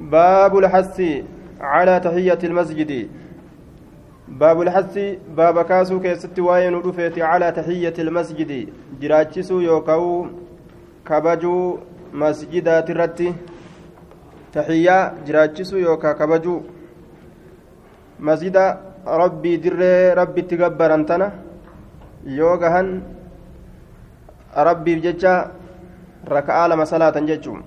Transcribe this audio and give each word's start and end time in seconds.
باب 0.00 0.58
الحث 0.58 1.02
على 1.60 2.00
تحية 2.00 2.38
المسجد 2.44 3.08
باب 4.28 4.62
الحث 4.62 4.98
باب 5.36 5.56
كاسو 5.64 6.00
كيست 6.00 6.38
واين 6.38 6.74
رفيت 6.74 7.18
على 7.18 7.52
تحية 7.52 7.94
المسجد 7.98 8.68
جراتشسو 9.00 9.60
يوكاو 9.60 10.26
كبجو 11.08 11.78
مسجدات 12.12 12.90
الرتي 12.90 13.34
تحية 14.52 15.14
جراتشسو 15.26 15.76
يوكا 15.76 16.12
كبجو 16.12 16.56
مسجد 18.20 18.56
ربي 19.06 19.56
در 19.56 19.80
ربي 20.18 20.42
تقبر 20.42 20.94
انتنا 20.94 21.28
يوغهن 22.24 22.88
ربي 24.56 24.92
بججا 24.96 25.34
ركعة 26.28 26.66
لما 26.66 26.84
صلاة 26.84 27.16
ججوم 27.28 27.62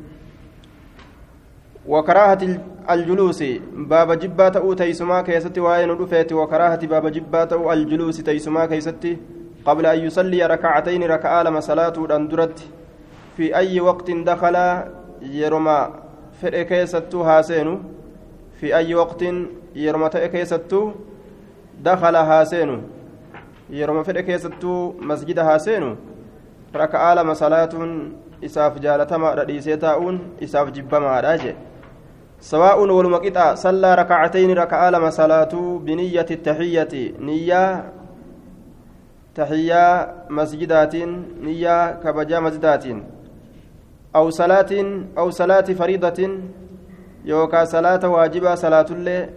وكراهة 1.87 2.61
الجلوس 2.91 3.43
باب 3.73 4.13
جبات 4.19 4.57
أو 4.57 4.73
تيسما 4.73 5.23
كيستي 5.23 5.61
وين 5.61 5.91
رفيت 5.91 6.33
وكراهة 6.33 6.87
باب 6.87 7.07
جبات 7.13 7.53
أو 7.53 7.73
الجلوس 7.73 8.17
تيسما 8.17 8.67
كيستي 8.67 9.19
قبل 9.67 9.87
أن 9.87 9.99
يصلي 9.99 10.47
ركعتين 10.47 11.03
ركعة 11.03 11.43
لما 11.43 11.61
صلاة 11.61 12.17
أندرت 12.17 12.59
في 13.37 13.57
أي 13.57 13.81
وقت 13.81 14.11
دخل 14.11 14.57
يرمى 15.23 15.89
فرق 16.43 16.63
كيستو 16.63 17.23
هاسينو؟ 17.23 17.79
في 18.61 18.77
أي 18.77 18.95
وقت 18.95 19.23
يرمى 19.75 20.09
كيستو 20.09 20.93
دخل 21.83 22.17
هاسينو؟ 22.17 22.79
يرمى 23.71 24.05
فرق 24.05 24.21
كيستو 24.21 24.93
مسجد 25.01 25.39
هاسينو؟ 25.39 25.97
ركعة 26.75 27.15
لما 27.15 27.35
صلاة 27.35 27.69
jaalatamaa 28.83 29.45
dhiisee 29.49 29.77
taa'uun 29.77 30.17
isaaf 30.41 30.71
jibbamaadha 30.77 31.35
jee 31.43 31.55
سواء 32.43 32.79
والمقطع 32.81 33.55
صلى 33.55 33.95
ركعتين 33.95 34.51
ركعة 34.59 34.91
لما 34.91 35.11
صلاته 35.11 35.79
بنية 35.79 36.27
التحية 36.31 37.15
نية 37.21 37.93
تحية 39.35 40.15
مسجدات 40.31 40.95
نية 41.47 41.93
كبجا 42.03 42.41
مسجدات 42.41 42.85
أو 44.17 44.31
صلاة 44.31 44.73
أو 45.19 45.31
صلاة 45.31 45.69
فريضة 45.79 46.21
يوكا 47.25 47.65
صلاة 47.65 48.09
واجبة 48.09 48.55
صلاة 48.55 48.87
الليل 48.91 49.31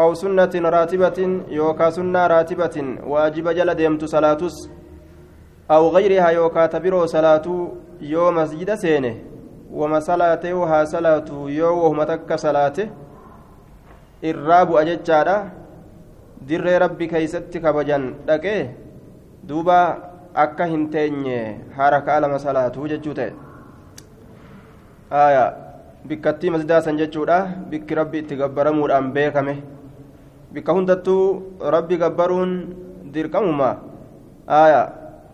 أو 0.00 0.14
سنة 0.14 0.50
راتبة 0.54 1.18
يوكا 1.48 1.90
سنة 1.90 2.26
راتبة 2.26 2.76
واجب 3.06 3.48
جل 3.48 3.74
ديمت 3.74 4.04
صلاتس 4.04 4.56
أو 5.70 5.88
غيرها 5.88 6.28
يوكا 6.28 6.66
تبرو 6.66 7.06
صلاة 7.06 7.68
يوم 8.00 8.34
مسجد 8.34 8.74
سينه. 8.74 9.14
Wama 9.72 10.00
salaatee 10.00 10.52
haa 10.52 10.84
salaatu 10.86 11.48
yoo 11.48 11.82
wahuma 11.82 12.06
takka 12.06 12.38
salaate 12.38 12.90
irraa 14.22 14.64
bu'a 14.66 14.84
jechaadha. 14.84 15.36
Dirree 16.48 16.78
rabbi 16.78 17.06
keeysatti 17.08 17.60
kabajan 17.62 18.26
dhaqee 18.26 18.70
duuba 19.48 19.76
akka 20.34 20.66
hin 20.66 20.88
teenye 20.90 21.60
harakaa 21.76 22.20
lama 22.20 22.38
salaatuu 22.38 22.88
jechuu 22.92 23.14
ta'e. 23.14 23.32
Aya 25.10 25.44
bikkattii 26.08 26.50
masdaasan 26.50 26.98
jechuudha. 26.98 27.38
Bikki 27.70 27.94
rabbi 27.94 28.18
itti 28.24 28.36
gabbaramuudhaan 28.36 29.12
beekame. 29.12 29.54
Bikka 30.52 30.72
hundattuu 30.72 31.58
rabbi 31.74 31.96
gabbaruun 32.02 32.52
dirqamuma. 33.14 33.70
Aya 34.46 34.82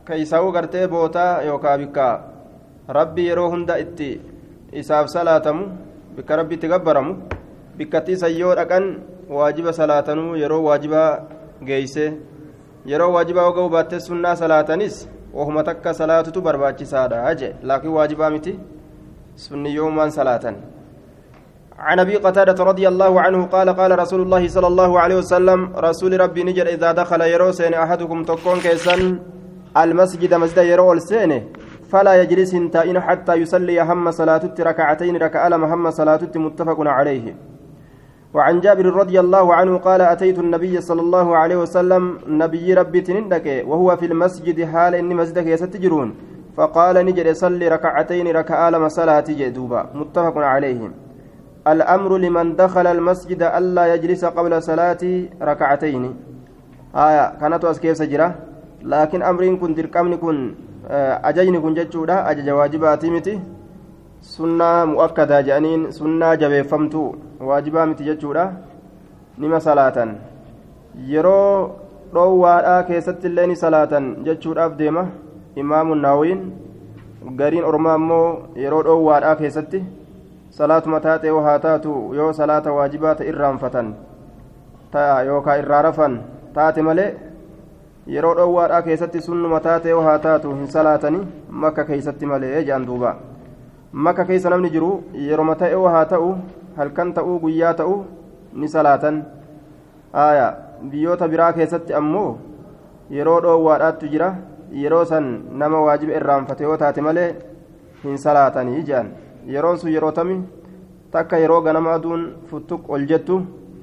keeysaa'uu 0.04 0.52
gartee 0.52 0.86
bootaa 0.88 1.42
yookaa 1.42 1.78
bikka 1.78 2.06
rabbi 2.88 3.26
yeroo 3.28 3.50
hunda 3.50 3.78
itti 3.78 4.20
isaaf 4.72 5.08
salaatamu 5.12 5.64
bikka 6.16 6.36
rabbi 6.36 6.54
itti 6.54 6.68
gabbaramu 6.68 7.12
bikkatti 7.76 8.12
isan 8.12 8.32
yoo 8.32 8.54
dhaqan 8.54 8.84
waajiba 9.28 9.72
salaatanuu 9.72 10.36
yeroo 10.36 10.62
waajibaa 10.68 11.10
geeyse 11.68 12.04
yeroo 12.86 13.12
waajibaa 13.12 13.44
hoga'u 13.48 13.68
baattee 13.68 14.00
sunnaa 14.00 14.36
salaatanis 14.36 15.04
wahuma 15.34 15.64
takka 15.64 15.94
salaatutu 15.94 16.40
barbaachisaadha 16.40 17.34
jee 17.34 17.52
laakiin 17.62 17.92
waajibaa 17.98 18.30
miti 18.30 18.58
sunni 19.36 19.74
yoomaan 19.74 20.10
salaatan 20.10 20.56
عن 21.78 21.98
ابي 21.98 22.16
قتاده 22.16 22.58
رضي 22.64 22.88
الله 22.88 23.20
عنه 23.20 23.46
قال 23.46 23.68
قال 23.70 23.98
رسول 23.98 24.20
الله 24.26 24.48
صلى 24.48 24.66
الله 24.66 25.00
عليه 25.00 25.16
وسلم 25.22 25.60
رسول 25.78 26.20
ربي 26.20 26.42
نجر 26.44 26.66
اذا 26.66 26.92
دخل 26.92 27.20
يروسين 27.20 27.74
احدكم 27.74 28.18
تكون 28.24 28.58
كيسن 28.60 29.18
المسجد 29.82 30.34
مسجد 30.34 30.58
يرو 30.58 30.92
السينه 30.92 31.40
فلا 31.88 32.22
يجلس 32.22 32.56
تائن 32.72 33.00
حتى 33.00 33.34
يصلي 33.34 33.80
هم 33.80 34.10
صلاة 34.10 34.54
ركعتين 34.60 35.16
ركع 35.16 35.48
لم 35.48 35.64
هم 35.64 35.90
صلاة 35.90 36.20
متفق 36.36 36.78
عليه. 36.80 37.34
وعن 38.34 38.60
جابر 38.60 38.86
رضي 38.86 39.20
الله 39.20 39.54
عنه 39.54 39.76
قال 39.76 40.00
أتيت 40.00 40.38
النبي 40.38 40.80
صلى 40.80 41.00
الله 41.00 41.36
عليه 41.36 41.56
وسلم 41.56 42.18
نبي 42.28 42.74
ربي 42.74 43.00
تنندك 43.00 43.64
وهو 43.66 43.96
في 43.96 44.06
المسجد 44.06 44.64
حال 44.64 44.94
إني 44.94 45.14
مسجدك 45.14 45.46
يستجرون. 45.46 46.14
فقال 46.56 46.96
نجد 47.06 47.32
صلي 47.32 47.68
ركعتين 47.68 48.26
ركع 48.28 48.68
لم 48.68 48.88
صلاة 48.88 49.24
جدوبا 49.28 49.86
متفق 49.94 50.36
عليه. 50.36 50.90
الأمر 51.66 52.18
لمن 52.18 52.56
دخل 52.56 52.86
المسجد 52.86 53.42
ألا 53.42 53.94
يجلس 53.94 54.24
قبل 54.24 54.62
صلاة 54.62 55.02
ركعتين. 55.42 56.04
آية 56.96 57.24
كانت 57.40 57.64
أسكيف 57.64 57.96
سجرة 57.96 58.34
لكن 58.82 59.22
أمرين 59.22 59.56
كن 59.56 59.74
درقمن 59.74 60.16
كن. 60.16 60.67
Ajajni 61.22 61.60
kun 61.60 61.74
jechuudha. 61.74 62.24
Ajaja 62.26 62.54
waajibaatii 62.54 63.10
miti. 63.10 63.40
Sunnaa 64.20 64.86
mu'akkadaa 64.86 65.42
jedhaniin 65.42 65.92
sunnaa 65.92 66.36
jabeeffamtuu 66.36 67.16
waajibaa 67.40 67.86
miti 67.86 68.04
jechuudha. 68.04 68.52
Nima 69.38 69.60
salaatan 69.60 70.16
yeroo 71.08 71.76
dhoowwaadhaa 72.14 72.82
keessatti 72.82 73.26
illee 73.26 73.46
ni 73.46 73.56
salaatan 73.56 74.16
jechuudhaaf 74.24 74.78
deema. 74.78 75.06
Imaamu 75.56 75.94
naawiin 75.94 76.42
gariin 77.36 77.64
ormaa 77.64 77.94
ammoo 77.94 78.48
yeroo 78.56 78.82
dhoowwaadhaa 78.82 79.36
keessatti 79.36 79.84
salaatuma 80.50 81.00
taatee 81.00 81.30
haa 81.46 81.58
taatu 81.58 82.14
yoo 82.14 82.32
salaata 82.32 82.72
waajibaa 82.72 83.14
ta 83.14 83.24
irraanfatan 83.24 83.94
yookaan 85.26 85.60
irraa 85.62 85.82
rafan 85.82 86.20
taate 86.54 86.82
malee 86.82 87.08
yeroo 88.14 88.34
dhoowwaadhaa 88.36 88.82
keessatti 88.82 89.20
sunnuma 89.24 89.60
taatee 89.66 89.96
haa 90.06 90.18
taatu 90.26 90.54
hin 90.60 90.68
salaatanii 90.74 91.24
makka 91.64 91.84
keeysatti 91.88 92.26
malee 92.30 92.52
jedhan 92.60 92.86
duuba 92.90 93.16
makka 94.06 94.24
keeysa 94.30 94.50
namni 94.54 94.70
jiru 94.76 94.92
yeroma 95.30 95.56
ta'e 95.62 95.82
haa 95.94 96.04
ta'u 96.12 96.30
halkan 96.76 97.12
ta'uu 97.18 97.38
guyyaa 97.42 97.74
ta'u 97.80 97.96
ni 98.62 98.68
salaatan 98.74 99.18
aya 100.12 100.46
biyyoota 100.90 101.28
biraa 101.34 101.52
keessatti 101.58 101.94
ammoo 102.00 102.38
yeroo 103.16 103.40
dhoowwaadhaattu 103.46 104.10
jira 104.14 104.30
yeroo 104.84 105.04
san 105.12 105.28
nama 105.62 105.80
waajiba 105.88 106.16
irraanfate 106.22 106.64
yoo 106.68 106.76
taate 106.84 107.00
malee 107.08 107.28
hin 108.04 108.18
salaatanii 108.24 108.82
jedhan 108.82 109.12
yeroon 109.56 109.78
sun 109.84 109.92
yeroo 109.96 110.12
tami 110.20 110.40
takka 111.10 111.44
yeroo 111.44 111.60
ganama 111.68 111.94
aduun 111.98 112.26
futtuq 112.50 112.90
ol 112.96 113.06
jettu 113.12 113.40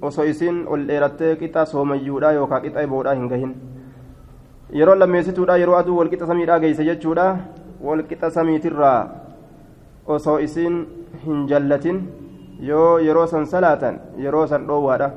osoo 0.09 0.25
isiin 0.33 0.59
ol 0.67 0.89
dheerattee 0.89 1.35
qixa 1.45 1.65
soomayyuudha 1.75 2.35
yookaan 2.41 2.61
qixa 2.67 2.89
iboodhaa 2.89 3.15
hin 3.21 3.27
gahin 3.33 3.55
yeroo 4.69 4.95
lammeessituudha 4.95 5.57
yeroo 5.57 5.75
aduu 5.75 5.97
walqixa 5.97 6.27
samiidhaa 6.27 6.59
geeyse 6.59 6.85
jechuudha. 6.85 7.37
Walqixa 7.81 8.31
samiitirraa 8.31 9.09
osoo 10.07 10.37
isiin 10.39 10.77
hin 11.25 11.47
jallatin. 11.47 12.01
Yoo 12.59 12.97
yeroo 12.99 13.27
san 13.27 13.45
salaatan 13.45 13.99
yeroo 14.17 14.47
san 14.47 14.67
dhoowwaadha. 14.67 15.11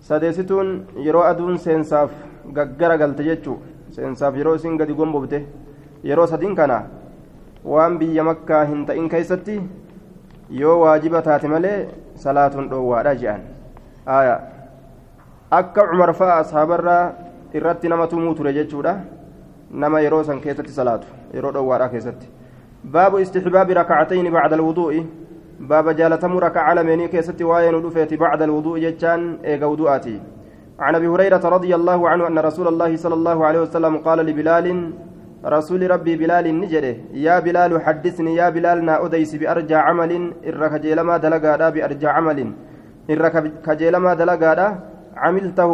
Sadeessituun 0.00 0.86
yeroo 1.06 1.22
aduun 1.22 1.58
seensaaf 1.58 2.10
gaggara 2.52 2.98
galte 2.98 3.24
jechuu. 3.24 3.58
Seensaaf 3.90 4.36
yeroo 4.36 4.54
isin 4.54 4.76
gadi 4.78 4.94
gombobte 4.94 5.46
yeroo 6.04 6.26
sadiin 6.26 6.56
kana 6.56 6.82
waan 7.64 7.98
biyya 7.98 8.24
makkaa 8.24 8.64
hin 8.64 8.86
ta'in 8.86 9.08
keessatti 9.08 9.60
yoo 10.60 10.76
waajiba 10.80 11.22
taate 11.22 11.48
malee 11.48 11.88
salaatuun 12.22 12.70
dhoowwaadha 12.70 13.14
jedhan 13.14 13.42
akka 15.58 15.86
cumar 15.90 16.14
fa'a 16.20 16.38
ashaabarraa 16.44 17.02
irratti 17.54 17.88
nama 17.88 18.06
tumuu 18.06 18.34
ture 18.34 18.52
jechuudha 18.52 18.94
nama 19.70 20.00
yeroo 20.00 20.22
san 20.24 20.40
keessatti 20.40 20.72
salaatu 20.72 21.06
yeroo 21.34 21.52
dhoowwaadhaa 21.52 21.88
keessatti 21.94 22.28
baabu 22.84 23.18
istixbaabi 23.24 23.74
rakacatayni 23.80 24.30
bacda 24.30 24.56
alwuduu'i 24.56 25.06
baaba 25.72 25.94
jaalatamuu 25.94 26.40
rakaca 26.46 26.74
lameenii 26.74 27.08
keessatti 27.14 27.44
waa'ee 27.52 27.72
nu 27.76 27.80
dhufeeti 27.86 28.16
bacda 28.16 28.44
alwuduu'i 28.50 28.84
jechaan 28.88 29.24
eega 29.54 29.72
wudu'aati 29.72 30.20
عن 30.80 30.94
ابي 30.94 31.08
هريره 31.08 31.44
رضي 31.56 31.74
الله 31.74 32.08
عنه 32.08 32.26
ان 32.26 32.38
رسول 32.38 32.68
الله 32.68 32.96
صلى 32.96 33.14
الله 33.14 33.46
عليه 33.46 33.60
وسلم 33.60 33.96
قال 34.06 34.18
لبلال 34.18 34.66
رسول 35.44 35.90
ربي 35.90 36.16
بلال 36.16 36.60
نجده 36.60 36.96
يا 37.26 37.36
بلال 37.40 37.72
حدثني 37.84 38.32
يا 38.40 38.48
بلال 38.48 38.84
نا 38.84 38.94
أديس 39.04 39.34
بأرجى 39.40 39.74
عمل 39.74 40.12
إرك 40.48 40.74
جيلما 40.84 41.16
دلقادا 41.24 41.68
بأرجى 41.74 42.08
عمل 42.16 42.38
إرك 43.10 43.34
كجيلما 43.66 44.14
دلقادا 44.20 44.66
عملته 45.16 45.72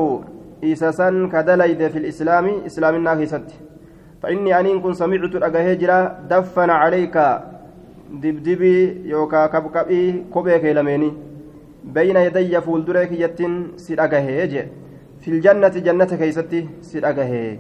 إساسا 0.65 1.29
كدليد 1.33 1.89
في 1.89 1.99
الإسلام 1.99 2.47
إسلام 2.67 2.95
الناهيست 2.95 3.49
فإني 4.23 4.61
أنين 4.61 4.81
كن 4.81 4.93
سمعت 4.95 5.35
الأجهجرة 5.35 5.99
دفن 6.31 6.71
عليك 6.71 7.17
dibdibii 8.23 9.03
yookaa 9.11 9.49
kabqabii 9.49 10.31
kophee 10.35 10.59
kee 10.63 10.75
lameenii 10.75 11.15
bayna 11.95 12.21
yadayya 12.27 12.61
fuulduree 12.67 13.07
kiyyattiin 13.11 13.57
si 13.85 13.97
dhagahee 13.99 14.45
jee 14.53 14.65
filjannati 15.25 15.83
jannata 15.87 16.19
keeysatti 16.21 16.61
si 16.89 17.03
dhagahee 17.05 17.59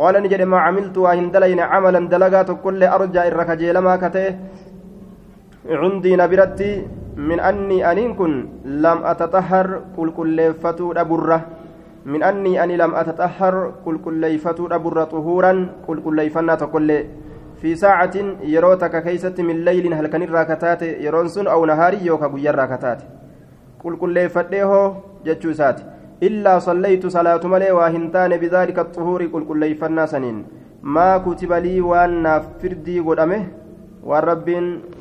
qaala 0.00 0.20
ni 0.20 0.28
jedhe 0.32 0.44
maa 0.54 0.64
camiltu 0.66 1.06
waa 1.06 1.14
hin 1.20 1.30
dalayne 1.36 1.70
camalan 1.72 2.10
dalagaa 2.12 2.44
tokkollee 2.50 2.92
arjaa 2.96 3.26
irra 3.30 3.48
kajeelamaa 3.50 3.96
ka 4.02 4.10
ta'e 4.16 4.30
cundii 5.80 6.16
na 6.20 6.28
biratti 6.28 6.70
min 7.30 7.40
annii 7.50 7.82
aniin 7.92 8.14
kun 8.20 8.36
lam 8.84 9.02
qulqulleeffatuu 12.08 12.08
dhaburra 12.08 12.12
min 12.12 12.22
annii 12.22 12.58
ani 12.58 12.76
lam 12.76 12.94
ataxahhar 12.94 13.54
qulqulleeyfatuu 13.84 14.68
dhaburra 14.68 15.08
xuhuuran 15.14 15.58
qulqulleeyfannaa 15.86 16.56
tokkollee 16.56 17.02
في 17.62 17.74
ساعة 17.74 18.16
يروتك 18.42 19.02
كيست 19.02 19.40
من 19.40 19.64
ليل 19.64 19.94
هل 19.94 20.06
كان 20.06 20.22
الراكتات 20.22 20.82
يرونسون 20.82 21.46
أو 21.46 21.66
نهار 21.66 21.94
يوكا 22.02 22.26
قيا 22.26 22.50
الراكتات؟ 22.50 23.02
قل 23.84 24.10
لي 24.10 24.28
فديه 24.28 24.94
جتشوسات 25.26 25.80
إلا 26.22 26.58
صليت 26.58 27.06
صلاة 27.06 27.46
ملي 27.46 27.70
واهنتان 27.70 28.36
بذلك 28.36 28.78
الطهور 28.78 29.22
قل 29.26 29.58
لي 29.58 29.74
فناسنين 29.74 30.46
ما 30.82 31.18
كتب 31.18 31.52
لي 31.52 31.80
وأن 31.80 32.42
فردي 32.62 33.00
قد 33.00 33.18
أمه 33.18 33.46
والرب 34.04 34.48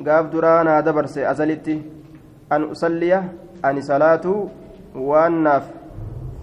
قاف 0.07 0.25
درانا 0.33 0.79
دبرس 0.79 1.17
أزلتي. 1.17 1.81
أن 2.51 2.63
أصلي 2.63 3.23
أن 3.65 3.77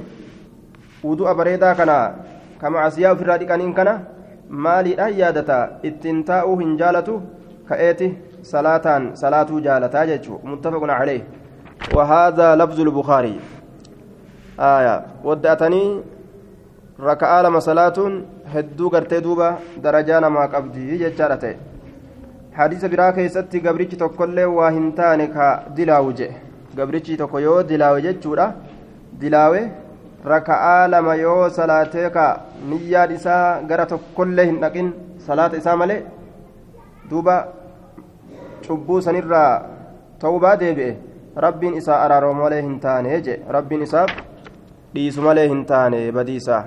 wudu'a 1.05 1.35
bareedaa 1.35 1.75
kana 1.75 2.15
kama 2.59 2.83
asiyaa 2.83 3.13
ofirraa 3.13 3.39
dhiqaniin 3.39 3.75
kana 3.75 4.01
maaliidhaan 4.49 5.19
yaadata 5.19 5.69
ittiin 5.83 6.25
taa'uu 6.25 6.59
hin 6.59 6.79
jaalatu 6.79 7.23
ka'eeti 7.69 8.19
salaataan 8.43 9.17
salaatuu 9.17 9.61
jaalataa 9.61 10.07
jechuu 10.07 10.41
muttafaqun 10.43 10.89
calee 10.89 11.23
وهذا 11.95 12.57
لفظ 12.57 12.81
البخاري 12.81 13.41
آية 14.61 15.07
ودأتني 15.25 16.01
ركعة 17.01 17.43
لما 17.43 17.59
صلاة 17.59 18.23
هدو 18.47 18.89
قرتي 18.89 19.21
دوبا 19.21 19.59
درجانا 19.77 20.29
ما 20.29 20.47
قبدي 20.47 21.11
جتشارته 22.60 22.64
حديث 22.64 22.86
براك 22.86 23.18
يستي 23.18 23.60
قبريك 23.60 23.96
تقول 23.96 24.44
واهنتاني 24.44 25.28
كدلاوجه 25.28 26.32
gabrichi 26.78 27.18
tokko 27.18 27.40
yoo 27.40 27.64
dilaawe 27.70 28.02
jechuudha 28.02 28.46
dilaawe 29.22 29.62
raka'aa 30.32 30.88
lama 30.94 31.16
yoo 31.16 31.50
salaatee 31.58 32.10
ka 32.16 32.26
niyyaan 32.70 33.12
isaa 33.18 33.62
gara 33.70 33.86
tokkollee 33.86 34.46
hin 34.50 34.60
dhaqin 34.64 34.92
salaata 35.28 35.58
isaa 35.62 35.76
malee 35.82 36.00
duuba 37.10 37.36
cubbuu 38.68 39.02
sanirraa 39.08 39.52
ta'ubaa 40.24 40.56
deebi'e 40.64 40.92
rabbiin 41.46 41.78
isaa 41.82 42.00
araaroo 42.06 42.34
malee 42.42 42.62
hin 42.62 42.78
taane 42.86 43.22
je 43.28 43.40
rabbiin 43.58 43.86
isaaf 43.88 44.12
dhiisu 44.96 45.22
malee 45.28 45.48
hin 45.54 45.66
taane 45.74 46.00
badiisaa 46.20 46.64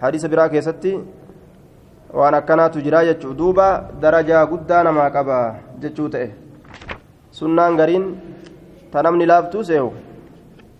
hadiisa 0.00 0.28
biraa 0.34 0.48
keessatti 0.54 0.94
waan 2.14 2.34
akkanaatu 2.34 2.80
jiraa 2.80 3.04
jechuu 3.04 3.34
duuba 3.34 3.90
darajaa 4.00 4.46
guddaa 4.46 4.82
namaa 4.82 5.10
qaba 5.10 5.38
jechuu 5.80 6.08
ta'e 6.08 6.28
sunnaan 7.30 7.76
gariin 7.76 8.06
ta 8.92 9.02
namni 9.02 9.26
laaftuu 9.26 9.64
seehu 9.64 9.92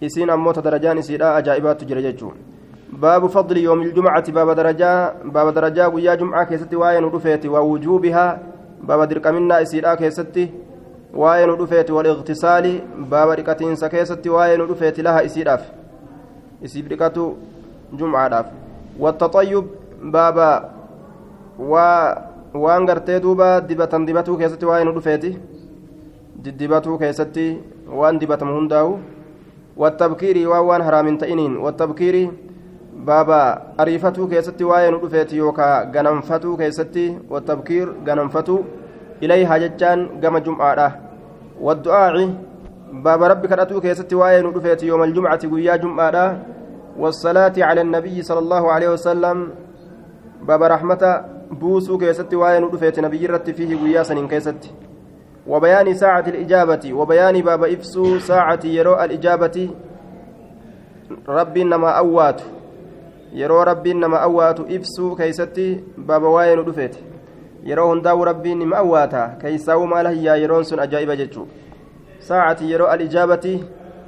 isiin 0.01 0.31
ammoo 0.31 0.53
ta 0.53 0.63
darajaan 0.63 0.99
isiidha 0.99 1.35
ajaa'ibaattu 1.41 1.85
jira 1.85 2.15
baaba 4.33 4.55
darajaa 4.55 5.13
baaba 5.33 5.53
darajaa 5.53 5.91
guyyaa 5.91 6.17
jumcaa 6.17 6.45
keessatti 6.47 6.77
waa'ee 6.77 7.01
nu 7.01 7.11
dhufeeti 7.11 7.49
waa 7.49 7.63
wujuubihaa 7.63 8.39
baaba 8.87 9.07
dirqaminnaa 9.07 9.61
isiidhaa 9.67 9.97
keessatti 9.97 10.49
waa'ee 11.15 11.47
nu 11.47 11.57
dhufeeti 11.57 11.93
wal 11.93 12.07
iqtisaali 12.07 12.73
baaba 13.11 13.37
dhiqatiinsa 13.37 13.89
keessatti 13.89 14.31
waa'ee 14.37 14.57
nu 14.57 14.67
dhufeeti 14.67 15.03
laha 15.03 15.23
isiidhaaf 15.29 15.69
isiif 16.63 16.89
dhiqatu 16.89 17.29
jumcaadhaaf 17.93 18.47
wattaxayyub 19.05 19.67
baaba 20.17 20.49
waa 20.49 20.78
waan 21.59 22.87
gartee 22.87 23.21
duuba 23.21 23.61
dibatan 23.61 24.07
dibatuu 24.07 24.37
keessatti 24.39 24.67
waa'ee 24.67 24.85
nu 24.85 24.93
dhufeeti 24.95 25.31
diddibatuu 26.45 26.99
keessatti 26.99 27.47
waan 28.01 28.19
dibatamu 28.19 28.55
hundaa'u 28.55 28.99
wattabkiirii 29.77 30.47
waan 30.47 30.67
waan 30.67 30.83
haraamin 30.83 31.19
ta'iniin 31.19 31.57
wattabkiirii 31.65 32.31
baaba 33.05 33.41
ariifatuu 33.79 34.27
keessatti 34.29 34.65
waa'ee 34.65 34.91
nu 34.91 35.01
dhufeeti 35.03 35.39
yookaa 35.39 35.85
ganamfatuu 35.85 36.57
keessatti 36.57 37.07
wattabkiir 37.31 37.89
ganamfatuu 38.05 38.61
ilayhaa 39.21 39.59
jechaan 39.65 40.09
gama 40.21 40.41
jum'aadha 40.41 40.93
waddu'aaci 41.61 42.29
baaba 43.03 43.29
rabbi 43.35 43.49
kadhatuu 43.49 43.81
keessatti 43.81 44.15
waa'ee 44.23 44.43
nu 44.43 44.55
dhufeeti 44.55 44.89
yooma 44.93 45.11
aljumcati 45.11 45.53
guyyaa 45.57 45.79
jum'aadha 45.79 46.29
والصلاة 46.99 47.53
على 47.59 47.81
النبي 47.81 48.23
صلى 48.23 48.39
الله 48.39 48.73
عليه 48.73 48.89
وسلم 48.89 49.51
باب 50.43 50.63
رحمة 51.49 51.61
بوسو 51.61 51.99
كيستي 51.99 52.37
وين 52.37 52.65
ودفيت 52.65 53.01
نبي 53.01 53.27
رت 53.27 53.51
فيه 53.51 53.77
قياسا 53.77 54.27
كيستي 54.27 54.71
وبيان 55.47 55.95
ساعة 55.95 56.25
الإجابة 56.29 56.93
وبيان 56.93 57.41
باب 57.43 57.65
إفسو 57.65 58.19
ساعة 58.19 58.61
يرو 58.65 58.95
الإجابة 58.95 59.71
ربي 61.29 61.65
نما 61.65 61.91
أوات 61.91 62.43
يرو 63.33 63.63
ربي 63.63 63.93
نما 63.93 64.17
أوات 64.17 64.61
إفسو 64.61 65.15
كيستي 65.15 65.85
باب 65.99 66.23
وين 66.23 66.65
دفت 66.65 66.99
يرو 67.65 67.93
هنداو 67.93 68.25
ربي 68.25 68.55
نما 68.55 68.77
أواتا 68.79 69.39
كيساو 69.43 69.87
ما 69.87 70.03
له 70.03 70.37
يرون 70.37 70.63
سن 70.63 70.79
أجائب 70.81 71.11
جتشو 71.11 71.45
ساعة 72.21 72.59
يرو 72.63 72.93
الإجابة 72.93 73.61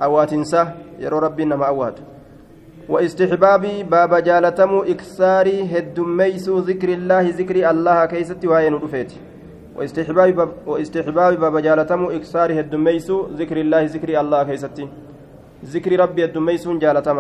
أواتنسا 0.02 0.74
يرو 0.98 1.18
ربي 1.18 1.44
نما 1.44 1.66
أوات 1.66 1.98
واستحباب 2.90 3.64
باب 3.90 4.12
جالتم 4.28 4.72
إكساري 4.92 5.58
هدميسو 5.72 6.58
ذكر 6.58 6.88
الله 6.98 7.24
ذكر 7.40 7.56
الله 7.70 7.98
كيستي 8.12 8.46
وين 8.52 8.74
دفت 8.82 9.10
واستحباب 9.76 10.28
باب 10.38 10.50
واستحباب 10.66 11.32
باب 11.40 11.54
جالتم 11.66 12.00
إكسار 12.18 12.48
هدميسو 12.60 13.16
ذكر 13.38 13.56
الله 13.64 13.82
ذكر 13.94 14.10
الله 14.20 14.42
كيستي. 14.42 14.88
ذكر 15.64 15.90
ربي 16.00 16.24
هدميسو 16.24 16.78
جالتم 16.78 17.18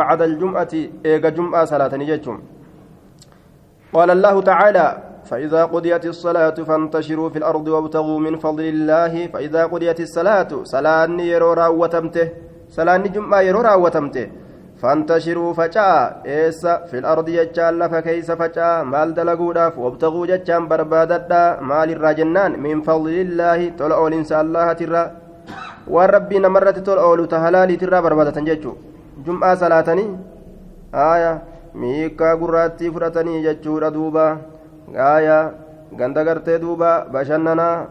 بعد 0.00 0.20
الجمعة 0.22 0.72
إيجا 1.06 1.28
جمعة 1.28 1.64
صلاة 1.64 1.92
نجتم 1.96 2.36
قال 3.94 4.10
الله 4.10 4.34
تعالى 4.50 4.86
فإذا 5.24 5.64
قضيت 5.64 6.04
الصلاة 6.06 6.56
فانتشروا 6.68 7.28
في 7.32 7.38
الأرض 7.38 7.68
وابتغوا 7.68 8.18
من 8.26 8.34
فضل 8.44 8.64
الله. 8.74 9.26
فإذا 9.26 9.62
قضيت 9.72 10.00
الصلاة 10.00 10.50
صلاة 10.74 11.10
يرو 11.32 11.52
راوتمته 11.52 12.28
صلاة 12.68 12.96
جمعة 12.96 13.40
يرو 13.40 13.60
راوتمته 13.60 14.26
فانتشروا 14.82 15.52
فجاء 15.58 16.22
إيس 16.26 16.62
في 16.90 16.96
الأرض 17.02 17.28
يجان 17.28 17.72
لف 17.78 17.94
كيس 18.06 18.30
فجاء 18.40 18.84
مال 18.92 19.08
دلقوداف 19.14 19.78
وابتغوا 19.78 20.26
ججان 20.30 20.62
برباددا 20.70 21.42
مال 21.70 21.88
الراجنان 21.96 22.52
من 22.64 22.76
فضل 22.88 23.14
الله 23.26 23.60
تلعوا 23.78 24.08
الإنسان 24.08 24.40
الله 24.46 24.72
ترى 24.80 25.02
والربي 25.94 26.36
نمرت 26.44 26.78
تلعوا 26.86 27.26
تهلالي 27.32 27.76
ترى 27.82 27.98
بربادة 28.04 28.38
ججو 28.48 28.72
جمعة 29.26 29.54
صلاتني 29.62 30.06
آية 31.12 31.32
ميكا 31.80 32.28
قراتي 32.40 32.86
فرتني 32.94 33.34
ججو 33.46 33.72
ردوبا 33.82 34.26
آية 35.16 35.38
ganda 35.98 36.24
gartee 36.24 36.58
duuba 36.60 36.90
bashannanaa 37.14 37.86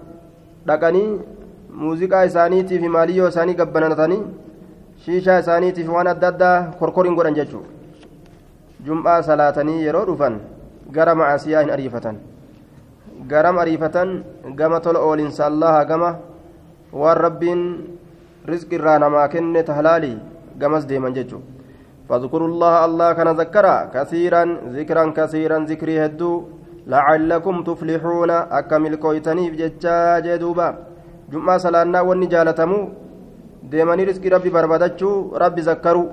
dhaqanii 0.67 1.10
muuziqaa 1.81 2.24
isaaniitii 2.29 2.79
fi 2.83 2.93
maaliyyoo 2.95 3.27
isaanii 3.33 3.60
gabbanatanii 3.60 4.21
shiishaa 5.05 5.39
isaaniitiif 5.43 5.88
waan 5.96 6.08
adda 6.13 6.27
addaa 6.34 6.58
korkoriin 6.79 7.15
godhan 7.20 7.38
jechuudha 7.39 7.70
jum'aa 8.88 9.22
salaatanii 9.29 9.84
yeroo 9.86 10.05
dhufan 10.10 10.36
gara 10.98 11.15
macasiyaa 11.22 11.63
hin 11.63 11.74
ariifatan 11.77 12.20
garam 13.31 13.62
ariifatan 13.63 14.12
gama 14.60 14.79
tola 14.88 15.00
oolinsa 15.08 15.48
allaha 15.51 15.86
gama 15.93 16.12
waan 17.03 17.17
rabbiin 17.25 17.63
rizqi 18.51 18.75
irraa 18.81 19.00
namaa 19.05 19.27
kenne 19.38 19.63
tahlaalii 19.72 20.17
gamas 20.63 20.88
deeman 20.91 21.17
jechuudha 21.20 21.60
فاذكروا 22.12 22.48
الله 22.51 22.74
الله 22.86 23.10
كان 23.17 23.29
ذكرا 23.41 23.75
كثيرا 23.96 24.43
ذكرا 24.77 25.03
كثيرا 25.17 25.58
ذكري 25.72 25.96
هدو 26.05 26.31
لعلكم 26.93 27.55
تفلحون 27.63 28.31
أكمل 28.60 28.93
كويتني 29.03 29.46
بججا 29.51 30.20
جدوبا 30.25 30.67
جمعة 31.31 31.58
صلاة 31.63 32.03
ونجالتمو 32.10 32.79
deemanii 33.69 34.05
riskii 34.05 34.29
rabbi 34.29 34.49
barbaadachuu 34.49 35.37
rabbi 35.37 35.61
zakkaruu 35.61 36.09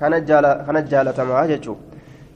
kana 0.00 0.82
jaalatamaa 0.82 1.46
jechuu 1.46 1.76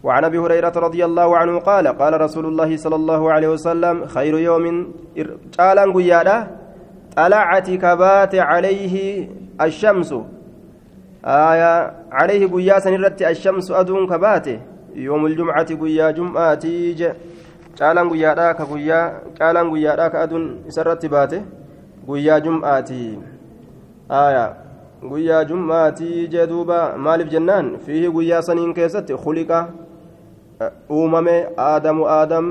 وعن 0.02 0.24
أبي 0.24 0.38
هريرة 0.38 0.72
رضي 0.76 1.04
الله 1.04 1.36
عنه 1.36 1.58
قال 1.58 1.88
قال 1.88 2.20
رسول 2.20 2.46
الله 2.46 2.76
صلى 2.76 2.96
الله 2.96 3.32
عليه 3.32 3.48
وسلم 3.48 4.06
خير 4.06 4.38
يوم 4.38 4.92
قالان 5.58 5.92
قيادا 5.92 6.46
طلعت 7.16 7.70
كبات 7.70 8.34
عليه 8.34 9.28
الشمس. 9.60 10.14
آية 11.24 11.92
عليه 12.12 12.46
قياسا 12.46 12.90
الرت 12.90 13.22
الشمس 13.22 13.70
أدون 13.70 14.06
كبات 14.06 14.46
يوم 14.94 15.26
الجمعة 15.26 15.74
قيا 15.74 16.10
جمعاتي 16.10 16.94
ج 16.94 17.02
caalaan 17.78 18.08
guyyaadhaa 18.10 18.54
ka 18.58 18.64
guyyaa 18.66 19.12
caalaan 19.38 19.70
guyyaadhaa 19.70 20.10
ka 20.10 20.22
aduun 20.26 20.66
isarratti 20.66 21.06
baate 24.08 24.54
guyyaa 25.10 25.44
jum'aatii 25.44 26.28
jee 26.28 26.46
duuba 26.46 26.78
maaliif 26.96 27.30
jennaan 27.30 27.78
fiihi 27.86 28.10
guyyaa 28.10 28.42
saniin 28.42 28.74
keessatti 28.74 29.14
khuliqa 29.24 29.68
uumame 30.90 31.36
aadamu 31.56 32.06
aadam 32.18 32.46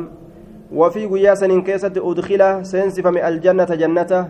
wafii 0.81 1.07
guyyaa 1.07 1.35
saniin 1.35 1.63
keessatti 1.63 1.99
udkila 1.99 2.63
seensifame 2.63 3.21
aljannata 3.21 3.75
jannata 3.77 4.25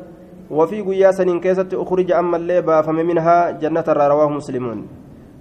wafii 0.50 0.84
guyyaa 0.84 1.12
saniin 1.13 1.41
keessatti 1.41 1.75
ukrija 1.75 2.17
ammallee 2.19 2.62
baafame 2.62 3.03
minhaa 3.03 3.51
jannata 3.62 3.91
irraa 3.91 4.07
rawaahu 4.13 4.34
muslimuun 4.39 4.88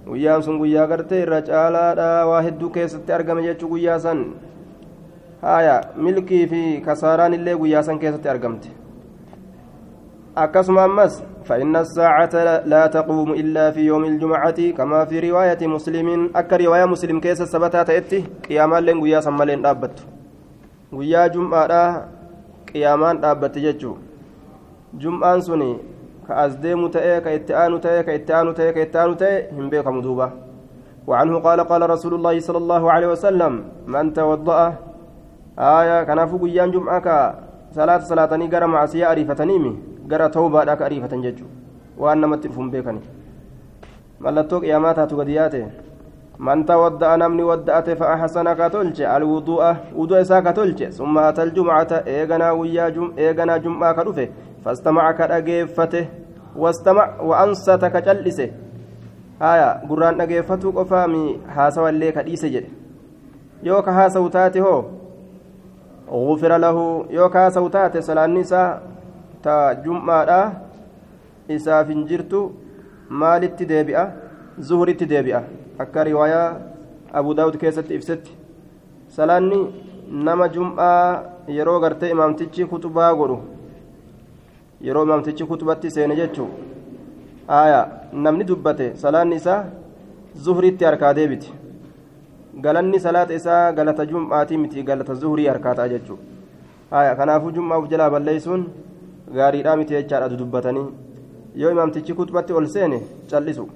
guyyaan 0.07 0.43
sun 0.43 0.57
guyyaa 0.59 0.87
gartee 0.87 1.21
irra 1.21 1.41
caalaadha 1.41 2.25
waa 2.27 2.41
hedduu 2.41 2.69
keessatti 2.69 3.13
argame 3.13 3.43
jechuu 3.47 3.69
guyyaa 3.69 3.99
san 3.99 4.25
haya 5.41 5.81
milkii 5.95 6.47
fi 6.47 6.61
kasaaraan 6.85 7.33
illee 7.33 7.55
guyyaa 7.63 7.83
san 7.83 7.99
keessatti 7.99 8.29
argamte 8.29 8.69
akkasuma 10.43 10.83
ammas 10.85 11.23
فإن 11.47 11.75
الساعة 11.75 12.35
لا 12.67 12.87
تقوم 12.87 13.31
إلا 13.31 13.71
في 13.71 13.87
يوم 13.87 14.03
الجمعة 14.05 14.59
كما 14.77 15.05
في 15.07 15.31
رواية 15.31 15.61
مسلم 15.67 16.35
أكا 16.35 16.57
رواية 16.57 16.85
مسلم 16.85 17.19
كيس 17.23 17.41
السبتة 17.41 17.83
تأتي 17.83 18.23
قياما 18.49 18.83
لين 18.83 18.99
قيا 18.99 19.19
سمالين 19.23 19.61
دابت 19.63 19.95
قيا 20.91 21.27
جمعة 21.27 21.71
قيامان 22.73 23.15
دابت 23.23 23.55
ججو. 23.57 23.95
جمعان 24.99 25.39
سني 25.41 25.71
كأزديم 26.27 26.87
تأي 26.87 27.21
كإتآن 27.23 27.81
تأي 27.81 28.03
كإتآن 28.03 28.53
تأي 28.53 28.71
كإتآن 28.75 29.17
تأي 29.17 29.47
هم 29.55 29.69
بيك 29.71 29.87
مدوبة. 29.87 30.27
وعنه 31.07 31.39
قال 31.39 31.59
قال 31.63 31.81
رسول 31.89 32.13
الله 32.13 32.39
صلى 32.39 32.57
الله 32.57 32.83
عليه 32.91 33.07
وسلم 33.07 33.53
من 33.87 34.13
توضأ 34.13 34.59
آية 35.59 36.03
كنافو 36.03 36.37
قيان 36.43 36.71
جمعة 36.75 37.07
صلاة 37.71 37.99
صلاة 38.03 38.31
نقر 38.35 38.67
معصية 38.67 39.11
أريفتنيمي 39.11 39.96
gara 40.07 40.29
tawbaadhaa 40.29 40.75
ka 40.75 40.85
ariifatan 40.85 41.21
jechuudha 41.21 41.53
waan 42.03 42.19
namatti 42.23 42.47
dhufuun 42.47 42.71
beekani 42.71 43.01
mallattoo 44.25 44.59
qiyaamaa 44.63 44.93
taatu 44.99 45.17
gadi 45.19 45.35
yaate 45.35 45.61
man 46.49 46.63
tawadda'a 46.71 47.17
namni 47.23 47.43
wadda'ate 47.49 47.95
fa'a 48.01 48.17
hasana 48.23 48.55
ka 48.55 48.69
tolche 48.75 49.05
alwudu'a 49.15 49.71
wudu'a 49.99 50.21
isaa 50.27 50.41
ka 50.41 50.53
tolche 50.53 50.91
summa 50.99 51.27
atal 51.29 51.51
jumcata 51.51 52.03
eeganaa 52.15 52.53
guyyaa 52.59 52.89
eeganaa 53.27 53.59
jum'aa 53.65 53.93
ka 53.99 54.03
dhufe 54.09 54.29
fastamaca 54.63 55.17
ka 55.17 55.27
dhageeffate 55.33 56.01
wastamac 56.65 57.23
wa 57.31 57.39
ansata 57.45 57.89
ka 57.95 58.01
cal'ise 58.09 58.45
haya 59.39 59.71
gurraan 59.89 60.17
dhageeffatu 60.21 60.73
qofaami 60.77 61.23
haasawallee 61.57 62.11
ka 62.19 62.23
dhiise 62.29 62.49
jedhe 62.49 62.69
yoo 63.69 63.81
ka 63.81 63.97
haasawu 63.99 64.29
taate 64.37 64.59
hoo 64.67 64.79
غفر 66.11 66.57
له 66.57 67.05
يوكا 67.09 67.49
سوتات 67.49 67.97
سلانيسا 67.97 68.81
ta 69.47 69.57
jum'aadha. 69.83 70.39
Isaaf 71.57 71.87
hin 71.93 72.05
jirtu. 72.07 72.41
Maalitti 73.09 73.65
deebi'a? 73.73 74.03
Zuhuritti 74.69 75.05
deebi'a. 75.13 75.41
Akka 75.79 76.03
riwaayaa 76.03 76.47
abu 77.13 77.33
daawud 77.33 77.57
keessatti 77.57 77.93
ibsetti. 77.95 78.31
Salaanni 79.17 79.59
nama 80.27 80.47
jum'aa 80.55 81.23
yeroo 81.57 81.79
gartee 81.79 82.09
imaamtichi 82.15 82.65
kutubaa 82.71 83.13
godhu. 83.19 83.37
Yeroo 84.87 85.03
imaamtichi 85.07 85.45
kutubatti 85.51 85.91
seene 85.91 86.15
jechuu. 86.15 86.47
Aya 87.47 87.79
namni 88.13 88.43
dubbate 88.43 88.95
salaanni 89.03 89.35
isaa 89.35 89.63
zuhuritti 90.35 90.85
harkaa 90.85 91.13
deebiti. 91.13 91.53
Galanni 92.65 92.99
salaata 92.99 93.33
isaa 93.33 93.71
galata 93.71 94.05
jum'aatii 94.11 94.57
miti 94.57 94.83
galata 94.83 95.13
zuhurii 95.13 95.47
harkaataa 95.47 95.87
jechuu. 95.93 96.19
Aya 96.91 97.15
kanaafuu 97.15 97.51
jum'aa 97.51 97.77
uf 97.79 97.89
jalaa 97.89 98.09
balleeysuun 98.09 98.67
gaariidhaa 99.36 99.76
miti 99.76 99.94
jechaadha 99.94 100.28
dudubbatanii 100.28 100.88
yoo 101.54 101.70
imaamtichi 101.70 102.14
kutubatti 102.14 102.52
ol 102.52 102.66
seene 102.66 102.98
cal'isu 103.30 103.68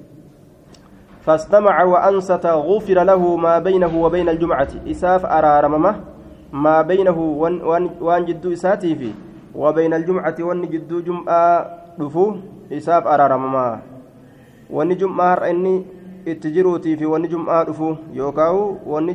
فاستمع 1.26 1.82
وأنصت 1.82 2.46
غفر 2.46 2.98
له 3.02 3.22
ما 3.36 3.58
بينه 3.58 3.92
وبين 4.04 4.28
الجمعة 4.28 4.68
إساف 4.86 5.26
أرارممة 5.26 5.92
ما 6.52 6.82
بينه 6.82 7.18
وان, 7.18 7.54
وان, 7.62 7.90
وان 8.00 8.24
جدو 8.24 8.52
إساتي 8.52 8.94
في 8.94 9.10
وبين 9.54 9.94
الجمعة 9.94 10.38
وان 10.40 10.62
جدو 10.70 11.00
جمعة 11.00 11.42
دفو 11.98 12.24
إساف 12.72 13.06
أرارممة 13.06 13.78
وان 14.70 14.90
جمعة 14.96 15.34
هرأني 15.34 15.74
اتجروتي 16.28 16.96
في 16.96 17.06
وان 17.06 17.28
جمعة 17.28 17.62
دفو 17.74 17.94
يوكاو 18.14 18.76
وان 18.86 19.06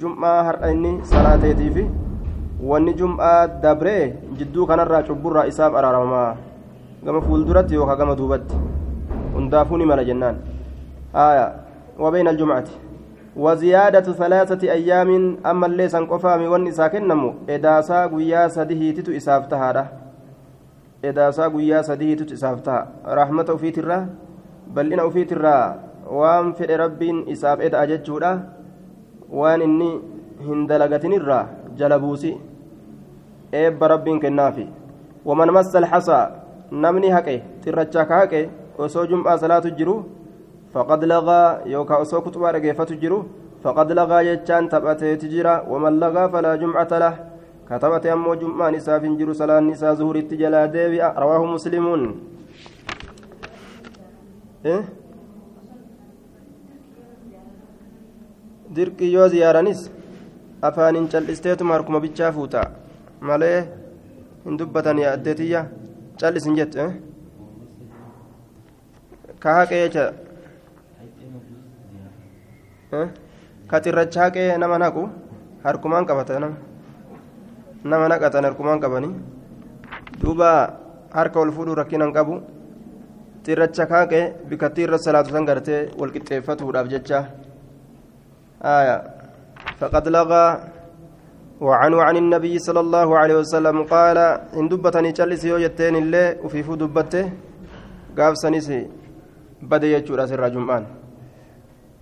جمعة 0.00 0.36
هرأني 0.50 1.04
صلاتي 1.04 1.54
في 1.54 1.86
wanni 2.61 2.93
jum'aa 2.93 3.47
dabree 3.47 4.13
jidduu 4.37 4.67
kanarraa 4.67 5.03
cubburraa 5.03 5.47
isaaf 5.51 5.75
araaramaa 5.75 6.35
gama 7.05 7.21
fuulduratti 7.21 7.75
yookaan 7.75 7.97
gama 7.97 8.15
duubatti. 8.15 8.55
Hundaafuu 9.35 9.77
ni 9.77 9.85
mala 9.85 10.03
jennaan. 10.03 10.37
Aya 11.13 11.53
wabeyn 11.99 12.27
aljumcati 12.27 12.85
أيام 13.35 15.37
أما 15.45 15.65
اللي 15.67 15.89
سنقفا 15.89 16.37
من 16.37 16.67
إساكنمو 16.67 17.33
إداسا 17.49 18.05
قويا 18.05 18.47
سديه 18.47 18.95
تتو 18.95 19.11
إسافتها 19.11 19.91
إداسا 21.05 21.47
قويا 21.47 21.81
سديه 21.81 22.15
تتو 22.15 22.33
إسافتها 22.33 22.87
رحمة 23.05 23.45
أفيت 23.49 23.77
الرا 23.83 24.07
بل 24.71 24.93
إن 24.93 24.99
أفيت 24.99 25.31
الرا 25.31 25.59
وان 26.07 26.53
في 26.53 26.63
رب 26.63 27.01
إساف 27.27 27.61
إد 27.61 27.75
أججودا 27.75 28.31
وان 29.29 29.61
إني 29.61 29.91
هندلقتن 30.47 31.13
الرا 31.13 31.41
jalabuusi 31.77 32.31
eebba 33.61 33.87
rabbiin 33.93 34.19
kennaafi 34.19 34.67
waman 35.25 35.51
massa 35.51 35.77
alxasaa 35.83 36.25
namni 36.71 37.09
haqe 37.15 37.35
xirracha 37.63 38.05
ka 38.09 38.15
haqe 38.21 38.49
osoo 38.77 39.05
jum'aa 39.11 39.37
salaatu 39.37 39.71
jiru 39.77 39.95
faqad 40.73 41.03
lagaa 41.13 41.61
yookaa 41.73 42.01
osoo 42.05 42.21
kutubaa 42.21 42.51
dhageeffatu 42.57 42.99
jiru 43.03 43.19
faqad 43.63 43.91
lagaa 43.99 44.23
jechaan 44.27 44.69
taphateeti 44.69 45.29
jira 45.33 45.63
waman 45.71 45.99
lagaa 46.03 46.27
falaa 46.29 46.57
jumcata 46.57 46.99
lah 46.99 47.13
ka 47.67 47.79
taphate 47.79 48.11
ammoo 48.11 48.35
jum'aan 48.35 48.75
isaaf 48.79 49.03
hin 49.03 49.17
jiru 49.17 49.33
salaanni 49.41 49.73
isaa 49.77 49.95
zuhuritti 50.01 50.37
jalaa 50.37 50.67
deebi'a 50.67 51.13
rawaahu 51.23 51.47
muslimuun 51.55 52.03
dirqii 58.75 59.13
yoo 59.13 59.27
ziyaaranis 59.33 59.89
afaanin 60.67 61.07
cal'isteetuma 61.13 61.73
harkuma 61.75 61.99
bichaa 62.05 62.31
fuuta 62.37 62.61
malee 63.29 63.59
hin 64.45 64.57
dubbatan 64.59 64.97
yaaddeetiyya 65.05 65.61
cal'isin 66.19 66.55
jette 66.59 66.83
ka 69.43 69.49
haqee 69.57 69.81
jecha 69.85 70.05
ka 73.69 73.77
xirracha 73.83 74.19
haqee 74.25 74.57
nama 74.57 74.77
naqu 74.83 75.03
harkumaan 75.65 76.05
qabata 76.09 76.39
nama 76.39 76.57
nama 77.83 78.07
naqatan 78.13 78.43
harkumaan 78.47 78.79
qabanii 78.83 79.13
duuba 80.21 80.49
harka 81.17 81.39
ol 81.39 81.51
fuudhuu 81.55 81.75
rakkinan 81.81 82.13
qabu 82.17 82.35
xirracha 83.45 83.85
kaaqee 83.93 84.23
bikkattii 84.49 84.83
irra 84.87 84.97
salaatu 85.05 85.29
san 85.35 85.45
gartee 85.49 85.81
wal 85.99 86.11
qixxeeffatuudhaaf 86.15 86.87
jecha 86.93 87.19
aayaa 88.73 88.99
فقد 89.79 90.07
لغى. 90.07 90.75
وعنه 91.61 92.03
عن 92.03 92.17
النبي 92.17 92.59
صلى 92.59 92.79
الله 92.79 93.17
عليه 93.17 93.35
وسلم 93.35 93.83
قال 93.83 94.17
إن 94.59 94.67
دبتني 94.67 95.11
جلس 95.11 95.45
يوجتين 95.45 95.95
الله 95.95 96.43
وفي 96.43 96.63
فدبته 96.63 97.31
قاف 98.17 98.33
سنسي 98.37 98.87
بدأ 99.61 99.87
يجور 99.87 100.23
أسر 100.23 100.47
جمعان 100.47 100.83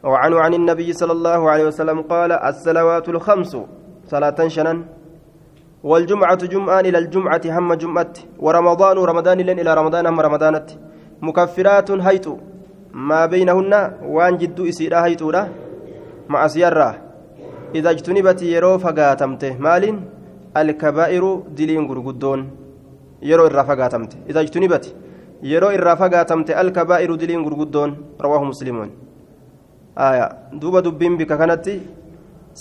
وعنه 0.04 0.38
عن 0.40 0.54
النبي 0.54 0.94
صلى 0.94 1.12
الله 1.12 1.52
عليه 1.52 1.66
وسلم 1.70 2.02
قال 2.02 2.32
الصلوات 2.32 3.10
الخمس 3.10 3.58
صلاة 4.10 4.40
شنن 4.48 4.78
والجمعة 5.84 6.42
جمعان 6.54 6.86
إلى 6.86 6.98
الجمعة 6.98 7.42
هم 7.46 7.74
جمعة 7.74 8.14
ورمضان 8.40 8.98
رمضان 8.98 9.40
إلى 9.40 9.74
رمضان 9.74 10.04
هم 10.08 10.20
رمضانت 10.20 10.68
مكفرات 11.22 11.92
هيت 11.92 12.26
ما 12.94 13.26
بينهن 13.26 13.74
وان 14.16 14.38
جد 14.38 14.60
إسيرا 14.60 15.06
هيتورا 15.06 15.44
مع 16.30 16.48
سيارة 16.48 17.03
إذا 17.79 17.91
اجتنبت 17.95 18.41
يرو 18.55 18.73
فقاتمته 18.85 19.53
مال 19.67 19.85
الكبائر 20.61 21.25
دلين 21.59 21.83
غرغدون 21.91 22.41
يرو 23.31 23.45
إرا 23.47 23.63
فقاتمته 23.69 24.19
إذا 24.31 24.41
اجتنبت 24.45 24.85
يرو 25.53 25.69
إرا 25.77 25.93
فقاتمته 26.01 26.53
الكبائر 26.63 27.11
دلين 27.23 27.41
غرغدون 27.47 27.91
رواه 28.25 28.43
مسلمون 28.51 28.91
آية 30.09 30.27
دوبا 30.61 30.81
دبين 30.87 31.13
بك 31.19 31.33
كانت 31.41 31.67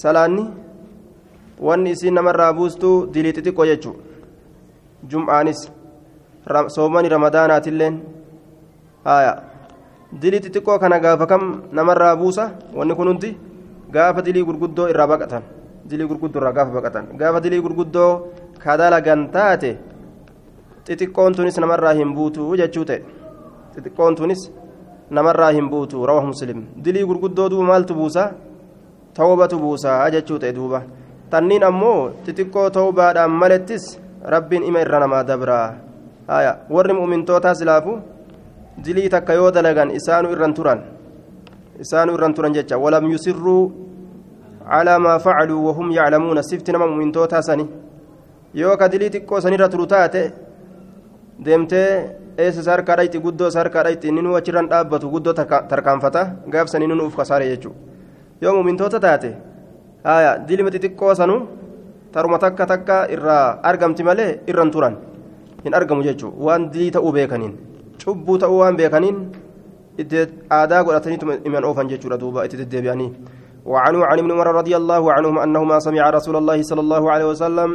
سلاني 0.04 0.46
wanni 1.60 1.92
isiin 1.92 2.14
namarraa 2.14 2.54
buustu 2.54 3.10
dilii 3.14 3.34
xixiqqoo 3.34 3.66
jechuun 3.66 3.96
jum'aanis 5.12 5.62
soomani 6.76 7.10
ramadaanaatilleen 7.10 7.96
haaya 9.06 9.32
dilii 10.22 10.42
xixiqqoo 10.46 10.78
kana 10.80 11.00
gaafa 11.06 11.28
kam 11.32 11.44
namarraa 11.80 12.16
buusa 12.22 12.52
wanni 12.78 12.96
kun 13.00 13.08
hundi 13.12 13.32
gaafa 13.95 14.21
dilii 14.27 14.45
gurguddoo 14.49 14.89
irraa 14.93 15.07
baqatan 15.13 15.43
dilii 15.91 16.09
gurguddoo 16.11 16.41
irraa 16.41 16.57
gaafa 16.59 16.73
baqatan 16.79 17.05
gaafa 17.21 17.41
dilii 17.45 17.63
gurguddoo 17.65 18.11
kadalagan 18.65 19.23
taate 19.35 19.71
xixiqqoon 20.87 21.35
tunis 21.37 21.57
namarraa 21.63 21.95
hin 22.01 22.15
buutu 22.17 22.49
jechuu 22.61 22.85
ta'e 22.91 23.01
xixiqqoon 23.75 24.17
tunis 24.19 24.43
namarraa 25.19 25.53
hin 25.57 25.69
buutu 25.73 26.07
rawah 26.11 26.25
muslim 26.33 26.65
dilii 26.85 27.05
gurguddoo 27.11 27.49
duuba 27.53 27.65
maaltu 27.71 27.95
buusa 28.01 28.25
tawbatu 29.19 29.59
buusa 29.65 29.99
jechuu 30.15 30.39
ta'e 30.43 30.53
duuba 30.59 30.83
tanniin 31.31 31.65
ammoo 31.71 32.01
xixiqqoo 32.27 32.69
tawbaadhaan 32.79 33.31
malettis 33.43 33.85
rabbiin 34.35 34.65
ima 34.71 34.81
irra 34.85 34.99
namaa 35.05 35.23
dabraa 35.31 35.69
warri 36.75 36.95
mu'mintootaa 37.01 37.55
silaafu 37.61 37.99
dilii 38.85 39.09
takka 39.15 39.35
yoo 39.35 39.51
dalagan 39.57 39.91
isaanu 39.99 40.33
irran 40.35 40.55
turan 40.59 40.81
isaanu 41.85 42.15
irran 42.17 42.35
turan 42.37 42.53
jecha 42.57 42.79
walam 42.85 43.05
yusirruu 43.13 43.63
calaa 44.71 44.99
maa 45.05 45.19
facaluu 45.25 45.67
wahum 45.69 45.91
yaclamuuna 45.99 46.43
sifti 46.51 46.73
nama 46.73 46.87
mu'mintootaa 46.93 47.43
sani 47.49 47.65
yoo 48.61 48.77
ka 48.81 48.89
dilii 48.93 49.11
xiqqoo 49.15 49.41
sanirra 49.45 49.69
turu 49.73 49.87
taate 49.93 50.23
deemtee 51.45 51.89
eessa 52.39 52.63
sarkaa 52.69 52.97
dhayti 52.99 53.19
guddoo 53.25 53.51
sarkaa 53.57 53.85
dhayti 53.87 54.09
inni 54.09 54.23
nuu 54.27 54.37
achirran 54.41 54.69
dhaabbatu 54.73 55.11
guddoo 55.15 55.35
tarkaanfata 55.73 56.23
gaafsanii 56.53 56.89
nu 56.91 56.95
nuuf 57.01 57.17
kasaare 57.21 57.49
jechuudha 57.53 57.79
yoo 58.43 58.55
mu'mintoota 58.59 59.01
taate 59.07 59.31
haya 60.05 60.31
dilima 60.49 60.71
xixiqqoo 60.75 61.15
sanu 61.21 61.37
taruma 62.15 62.39
takka 62.45 62.67
takka 62.73 62.97
irraa 63.15 63.45
argamti 63.71 64.03
malee 64.09 64.31
irran 64.51 64.71
turan 64.75 64.95
hin 65.65 65.75
argamu 65.79 66.03
jechuudha 66.09 66.37
waan 66.47 66.71
dilii 66.73 66.91
ta'uu 66.97 67.13
beekaniin 67.19 67.55
cubbuu 68.05 68.39
ta'uu 68.45 68.59
waan 68.63 68.77
beekaniin 68.81 69.17
aadaa 70.51 70.85
godhataniitu 70.85 71.27
iman 71.45 71.65
oofan 71.65 71.89
jechuudha 71.89 72.19
duuba 72.19 72.45
itti 72.45 72.57
deddeebi'anii. 72.57 73.13
وعنه 73.67 74.05
عن 74.05 74.19
ابن 74.19 74.31
عمر 74.33 74.49
رضي 74.55 74.77
الله 74.77 75.13
عنهما 75.13 75.45
أنهما 75.45 75.79
سمع 75.79 76.11
رسول 76.11 76.37
الله 76.37 76.63
صلى 76.63 76.81
الله 76.81 77.03
عليه 77.11 77.27
وسلم 77.31 77.71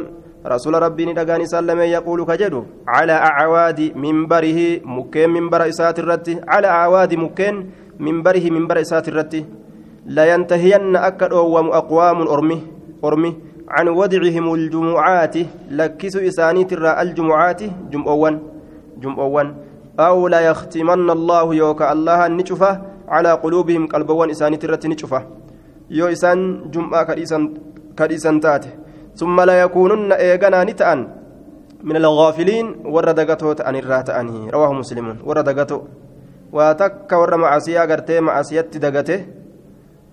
رسول 0.46 0.74
ربي 0.82 1.04
ندقاني 1.06 1.46
سلم 1.46 1.80
يقول 1.80 2.24
كجدو 2.24 2.62
على 2.88 3.12
أعواد 3.12 3.80
منبره 3.96 4.58
مكين 4.84 5.30
منبر 5.30 5.60
إسات 5.68 5.98
الرد 5.98 6.44
على 6.48 6.68
أعواد 6.68 7.14
مكين 7.14 7.54
منبره 8.00 8.44
منبر 8.50 8.80
إسات 8.80 9.08
الرد 9.08 9.34
لا 10.06 10.24
ينتهين 10.32 10.96
أكد 10.96 11.32
أقوام 11.80 12.18
أرمي 12.34 12.58
أرمي 13.04 13.32
عن 13.68 13.88
ودعهم 13.88 14.46
الجمعات 14.54 15.36
لكس 15.70 16.14
إساني 16.16 16.64
ترى 16.64 16.90
الجمعات 17.02 17.60
جمعوان 17.92 18.34
جمعوان 19.02 19.48
أو 19.98 20.28
لا 20.28 20.40
يختمن 20.40 21.10
الله 21.10 21.54
يوك 21.54 21.82
الله 21.82 22.26
النشفة 22.26 22.70
على 23.08 23.32
قلوبهم 23.42 23.86
قلبوان 23.86 24.30
إساني 24.30 24.56
ترى 24.56 24.78
نشفة 24.88 25.20
يو 25.90 26.06
إسان 26.06 26.70
جمعة 26.70 27.02
كريسان 27.98 28.40
تاته 28.40 28.70
ثم 29.18 29.36
لا 29.40 29.54
يكونن 29.62 30.12
إيغانا 30.12 30.64
نتأن. 30.64 31.00
من 31.78 31.96
الغافلين 31.96 32.66
وردقته 32.86 33.52
تأن 33.52 33.76
الراتأنه 33.76 34.50
رواه 34.50 34.72
مسلم. 34.72 35.06
وردقته 35.26 35.80
واتك 36.52 37.12
ور 37.12 37.36
معصية 37.36 37.84
غرتي 37.84 38.20
معصية 38.20 38.70
دقته 38.84 39.20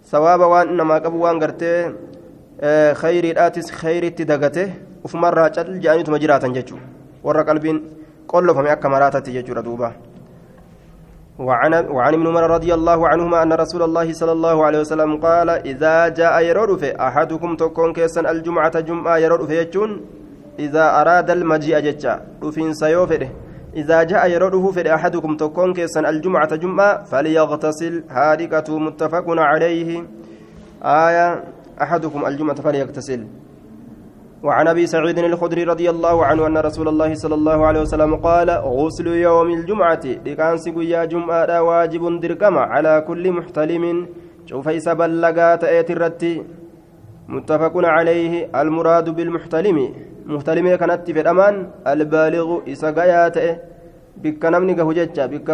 ثواب 0.05 0.39
وان 0.39 0.77
نما 0.77 0.97
قبو 1.05 1.17
وان 1.25 1.37
غرتي 1.41 1.93
خيري 3.01 3.31
الآتس 3.31 3.71
خيري 3.71 4.09
تدقته 4.09 4.73
وفما 5.03 5.29
الراجل 5.29 5.79
جانيت 5.79 6.09
مجراتا 6.09 6.47
ججو. 6.47 6.77
ور 7.23 7.41
قلبين. 7.41 7.77
فمي 8.31 8.71
أكا 8.71 8.89
مراتة 8.89 9.31
ججو 9.31 9.53
ردوبة 9.53 9.91
وعن 11.39 11.73
وعن 11.73 12.13
ابن 12.13 12.27
عمر 12.27 12.43
رضي 12.51 12.73
الله 12.73 13.07
عنهما 13.07 13.43
أن 13.43 13.53
رسول 13.53 13.81
الله 13.83 14.13
صلى 14.13 14.31
الله 14.31 14.65
عليه 14.65 14.79
وسلم 14.79 15.17
قال 15.17 15.49
إذا 15.49 16.07
جاء 16.07 16.35
يرد 16.45 16.77
في 16.77 16.89
أحدكم 17.07 17.55
تكون 17.55 17.93
كيسا 17.93 18.21
الجمعة 18.31 18.79
جمعة 18.79 19.17
يرد 19.17 19.45
في 19.45 19.57
يجون؟ 19.57 20.01
إذا 20.59 21.01
أراد 21.01 21.29
المجيء 21.31 21.79
ججا 21.79 22.21
رفين 22.43 22.73
سيوفره 22.73 23.29
إذا 23.75 24.03
جاء 24.03 24.29
يرده 24.31 24.71
في 24.71 24.95
أحدكم 24.95 25.37
تكون 25.37 25.73
كيسا 25.73 25.99
الجمعة 25.99 26.55
جمعة 26.55 27.03
فليغتسل. 27.03 28.03
هاركة 28.09 28.79
متفق 28.79 29.25
عليه. 29.27 30.03
آية 30.83 31.43
أحدكم 31.81 32.25
الجمعة 32.25 32.55
فليغتسل. 32.55 33.27
وعن 34.45 34.67
أبي 34.67 34.85
سعيد 34.87 35.17
الخدري 35.19 35.63
رضي 35.63 35.89
الله 35.89 36.25
عنه 36.25 36.47
أن 36.47 36.57
رسول 36.57 36.87
الله 36.87 37.13
صلى 37.13 37.35
الله 37.35 37.65
عليه 37.67 37.81
وسلم 37.81 38.11
قال 38.15 38.49
غسل 38.77 39.07
يوم 39.07 39.47
الجمعة 39.57 40.05
لكان 40.25 40.55
يا 40.93 41.05
جمعة 41.05 41.61
واجب 41.69 42.03
دركما 42.21 42.61
على 42.73 42.93
كل 43.07 43.31
محتلم. 43.31 43.83
شوف 44.45 44.67
بلغات 44.99 45.63
ايت 45.63 45.89
الرتي 45.91 46.33
متفق 47.27 47.73
عليه. 47.95 48.33
المراد 48.61 49.09
بالمحتلم. 49.17 49.77
محتلم 50.25 50.65
كانت 50.75 51.11
في 51.11 51.21
الامان 51.21 51.55
البالغ 51.87 52.47
اسغايات 52.69 53.37
بك 54.21 54.45
نمني 54.45 54.73
جهججا 54.73 55.25
بك 55.25 55.49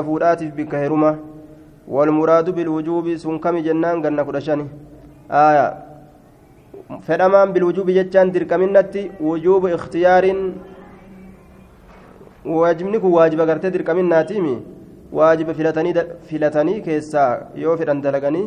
والمراد 1.87 2.47
بالوجوب 2.49 3.05
سنكم 3.15 3.55
جنان 3.57 3.95
غنى 4.03 4.23
كدشاني 4.27 4.65
آية. 5.31 5.90
Fedhamaan 6.99 7.53
bilwujuubi 7.53 7.93
jechaan 7.97 8.31
dirqaminnatti 8.35 9.11
wujuubu 9.27 9.67
ikhtiyaarin 9.77 10.39
waajibni 12.45 12.99
kun 12.99 13.13
waajiba 13.17 13.45
gartee 13.45 13.71
dirqaminnaatiimi 13.75 14.55
waajiba 15.19 15.53
filatanii 16.29 16.81
keessaa 16.87 17.31
yoo 17.63 17.77
fedhan 17.77 18.01
dalaganii 18.01 18.45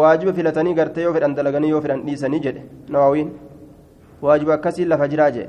waajiba 0.00 0.32
filatanii 0.38 0.74
gartee 0.74 1.02
yoo 1.08 1.12
fedhan 1.16 1.34
dalaganii 1.34 1.70
yoo 1.74 1.80
fedhan 1.80 2.02
dhiisanii 2.06 2.40
jedhe 2.46 2.62
nawaawiin 2.88 3.30
waajiba 4.22 4.54
akkasiin 4.58 4.88
lafa 4.94 5.08
jiraa 5.08 5.30
jedhe 5.30 5.48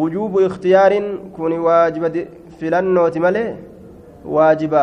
wujuubu 0.00 0.40
ikhtiyaarin 0.48 1.06
kun 1.36 1.52
waajiba 1.68 2.10
filannooti 2.58 3.20
malee 3.26 3.48
waajiba 4.24 4.82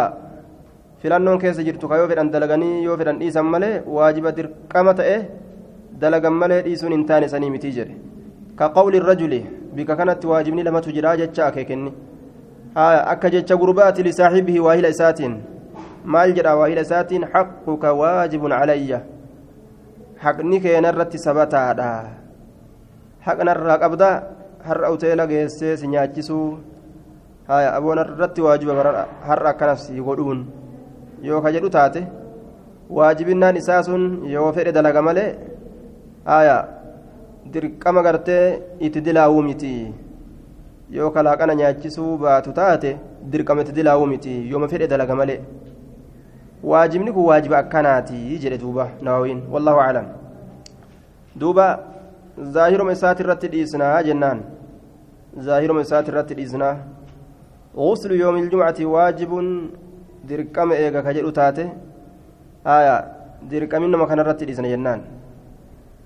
filannoon 1.02 1.40
keessa 1.40 1.63
jirtu 1.63 1.88
ka 1.90 1.98
yoo 1.98 2.08
fedhan 2.12 2.32
dalaganii 2.32 2.84
yoo 2.84 2.98
fedhan 2.98 3.20
dhiisan 3.20 3.46
malee 3.56 3.76
waajiba 3.98 4.32
dirqama 4.38 4.94
ta'e 5.00 5.18
dalagan 6.02 6.34
malee 6.34 6.62
dhiisuun 6.68 6.94
hin 6.96 7.06
taane 7.12 7.28
sanii 7.34 7.50
mitii 7.56 7.72
jedhe 7.78 7.96
ka 8.60 8.70
qawli 8.78 9.00
rajuli 9.00 9.42
bika 9.76 9.96
kanatti 9.96 10.28
waajibni 10.28 10.64
lamatu 10.68 10.92
jiraa 10.98 11.18
jecha 11.22 11.46
akeekenni 11.48 11.94
akka 13.14 13.30
jecha 13.36 13.58
gurbaati 13.58 14.04
lisaaxibihi 14.08 14.60
waahila 14.60 14.90
isaatiin 14.96 15.36
maal 16.16 16.34
jedha 16.40 16.56
waahila 16.62 16.82
isaatiin 16.88 17.28
xaquka 17.34 17.94
waajibun 18.02 18.52
calayya 18.60 19.02
haqni 20.26 20.60
keena 20.66 20.90
irratti 20.94 21.18
sabataadha 21.26 21.90
haqnarraa 23.28 23.78
qabda 23.84 24.10
har'a 24.68 24.92
uteela 24.96 25.28
geessee 25.32 25.78
si 25.78 25.88
nyaachisuu 25.88 26.48
haya 27.48 27.74
aboon 27.80 28.00
irratti 28.06 28.42
waajiba 28.42 28.74
har'a 29.28 29.50
akkanas 29.54 29.92
godhuun 30.08 30.40
yoo 31.30 31.42
ka 31.42 31.52
jedhu 31.52 31.70
taate 31.70 32.02
waajibinnaan 32.90 33.58
isaa 33.62 33.84
sun 33.84 34.04
yoo 34.36 34.52
fedhe 34.58 34.72
dalaga 34.72 35.02
malee 35.02 35.30
aya 36.36 36.58
dirqama 37.54 38.04
gartee 38.08 38.60
itti 38.80 39.02
dilaawuu 39.02 39.44
miti 39.50 39.72
yoo 40.98 41.10
kalaaqana 41.16 41.56
nyaachisuu 41.60 42.18
baatu 42.24 42.54
taate 42.60 42.98
dirqama 43.32 43.62
itti 43.62 43.78
dilaawuu 43.78 44.08
miti 44.13 44.34
yooma 44.52 44.68
fedhe 44.74 44.88
dalaga 44.88 45.16
malee 45.16 45.40
waajibni 46.63 47.12
kun 47.16 47.26
waajiba 47.30 47.58
akkanaati 47.63 48.40
jedhe 48.44 48.58
duuba 48.63 48.90
nawawiin 49.02 49.42
wallahu 49.54 49.80
aclam 49.86 50.08
duuba 51.36 51.66
zaahiruma 52.58 52.92
isaati 52.98 53.24
irratti 53.24 53.48
dhiisnaa 53.56 54.04
jennaan 54.10 54.46
zaahiruma 55.50 55.82
isaati 55.88 56.12
irratti 56.12 56.40
dhiisnaa 56.42 56.76
غسل 57.78 58.12
يوم 58.12 58.36
الجمعة 58.44 58.80
واجب 58.82 59.32
درقم 60.30 60.70
إيغا 60.72 61.02
كجدو 61.06 61.30
تاتي 61.30 61.66
آية 62.66 62.96
درقم 63.52 63.84
إنما 63.84 64.06
كان 64.10 64.20
رتي 64.20 64.46
جنان 64.46 65.00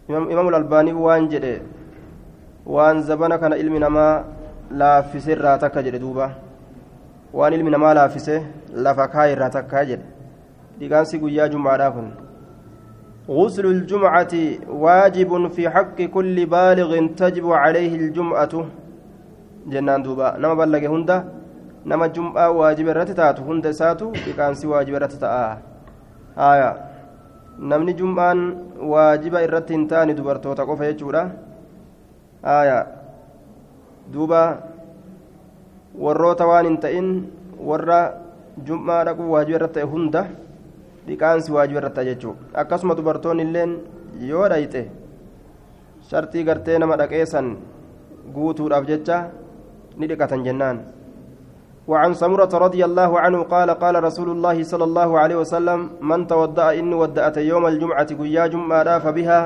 إمام 0.10 0.48
الألباني 0.50 0.94
وان 0.94 1.28
جدي 1.28 1.62
وان 2.66 3.02
زبنا 3.02 3.36
كان 3.38 3.54
علم 3.54 3.76
نما 3.78 4.08
laaffise 4.80 5.32
irraa 5.36 5.58
takka 5.64 5.84
jedhe 5.86 6.00
duuba 6.00 6.28
waan 7.38 7.54
ilmi 7.54 7.72
namaa 7.74 7.94
laaffise 8.00 8.36
lafa 8.86 9.08
kaayee 9.14 9.34
irraa 9.36 9.50
takka 9.56 9.86
jedhe 9.90 10.06
dhiqaansi 10.80 11.20
guyyaa 11.24 11.54
jumcaadhaa 11.56 11.94
kun 11.96 12.12
غسل 13.30 13.66
الجمعة 13.66 14.34
واجب 14.68 15.48
في 15.56 15.70
حق 15.70 15.98
كل 16.02 16.46
بالغ 16.46 16.92
تجب 17.22 17.46
عليه 17.52 17.96
الجمعة 17.96 18.54
جنان 19.72 20.02
دوبا 20.04 20.38
نما 20.42 20.54
بلغ 20.54 20.84
هندا 20.94 21.18
نما 21.86 22.08
جمعة 22.08 22.50
واجب 22.50 22.88
رتتات 22.88 23.40
هندا 23.40 23.72
ساتو 23.72 24.12
waajiba 24.72 24.98
irratti 24.98 25.20
ta'a 25.22 25.58
haya 26.36 26.70
namni 27.62 27.94
jum'aan 27.94 28.40
waajiba 28.92 29.44
irratti 29.46 29.74
hin 29.78 29.86
taane 29.88 30.14
dubartoota 30.18 30.66
qofa 30.66 30.86
jechuudha 30.90 31.24
haya 32.44 32.78
duuba 34.14 34.42
warroota 36.06 36.48
waan 36.52 36.66
hin 36.70 36.78
ta'in 36.86 37.10
warra 37.72 38.00
jum'aa 38.70 39.04
dhaquu 39.10 39.30
waajiba 39.34 39.58
irra 39.60 39.68
ta'e 39.76 39.86
hunda 39.94 40.24
dhiqaansi 41.08 41.52
waajiba 41.58 41.80
irratti 41.84 42.06
jechuu 42.10 42.34
akkasuma 42.64 42.96
dubartoonni 43.00 43.44
illeen 43.48 43.72
yoo 44.32 44.48
dhayxe 44.54 44.82
shartii 46.10 46.44
gartee 46.50 46.80
nama 46.82 46.98
dhaqeessan 47.04 47.54
guutuudhaaf 48.36 48.86
jecha 48.90 49.18
ni 49.98 50.08
dhiqatan 50.10 50.44
jennaan 50.48 50.78
وعن 51.92 52.12
سمرة 52.22 52.54
رضي 52.66 52.82
الله 52.90 53.12
عنه 53.24 53.40
قال 53.54 53.70
قال 53.84 53.96
رسول 54.08 54.30
الله 54.36 54.58
صلى 54.72 54.86
الله 54.90 55.10
عليه 55.22 55.38
وسلم 55.44 55.80
من 56.10 56.20
تودأ 56.32 56.68
إني 56.80 56.96
ودأت 57.02 57.38
يوم 57.52 57.64
الجمعة 57.72 58.10
قيا 58.20 58.44
جمعة 58.54 59.00
فبها 59.04 59.40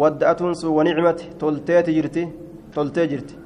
ودأت 0.00 0.40
ونعمة 0.76 1.20
تلتيت 1.40 1.86
جرتي 1.96 2.24
تلتي 2.74 3.04
جرتي. 3.10 3.36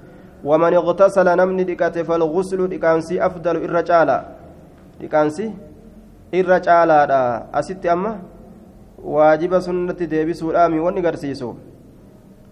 ومن 0.49 0.73
اغتسل 0.81 1.27
نمني 1.41 1.65
دكات 1.71 1.97
فالغسل 2.09 2.61
دكانسي 2.75 3.17
أفضل 3.27 3.57
الرجال 3.67 4.11
دكانسي 5.03 5.47
الرجال 6.35 6.91
أست 7.59 7.87
أما؟ 7.87 8.13
واجب 9.15 9.53
سنة 9.67 10.01
ديبس 10.13 10.43
الآمي 10.43 10.79
ونقرسيسو. 10.79 11.51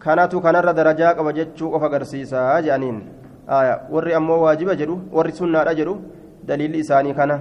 darajaa 0.07 1.15
qaba 1.15 1.33
jechuu 1.33 1.71
qofa 1.71 1.87
agarsiisa 1.87 2.63
jedhaniin 2.63 2.99
warri 3.49 4.15
ammoo 4.15 4.41
waajiba 4.43 4.75
jedhu 4.81 4.97
warri 5.13 5.33
sunnaadha 5.33 5.75
jedhu 5.75 5.95
daliilli 6.49 6.79
isaanii 6.85 7.15
kana 7.15 7.37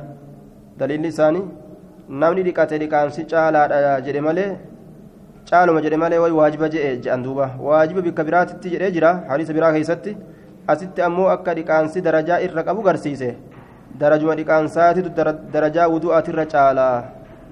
daliilli 0.80 1.08
isaanii 1.14 1.44
namni 2.22 2.44
dhiqate 2.48 2.78
dhiqaansi 2.84 3.26
caalaadha 3.32 4.00
jedhe 4.08 4.22
malee 4.28 4.52
caaluma 5.50 5.82
jedhe 5.86 5.98
malee 6.04 6.22
way 6.24 6.32
waajiba 6.40 6.70
jedhe 6.70 6.94
jedhan 7.02 7.24
duuba 7.24 7.50
waajiba 7.68 8.02
bikka 8.08 8.24
biraatitti 8.30 8.70
jedhee 8.76 8.92
jira 8.98 9.12
hadiisa 9.30 9.58
biraa 9.58 9.74
keessatti 9.78 10.18
asitti 10.68 11.02
ammoo 11.10 11.28
akka 11.36 11.58
dhiqaansi 11.60 12.02
darajaa 12.08 12.40
irra 12.48 12.64
qabu 12.70 12.88
garsiise 12.88 13.30
darajuma 14.00 14.36
dhiqaansaatitu 14.40 15.10
darajaa 15.54 15.92
wudu'aatirra 15.94 16.46
caalaa 16.56 16.96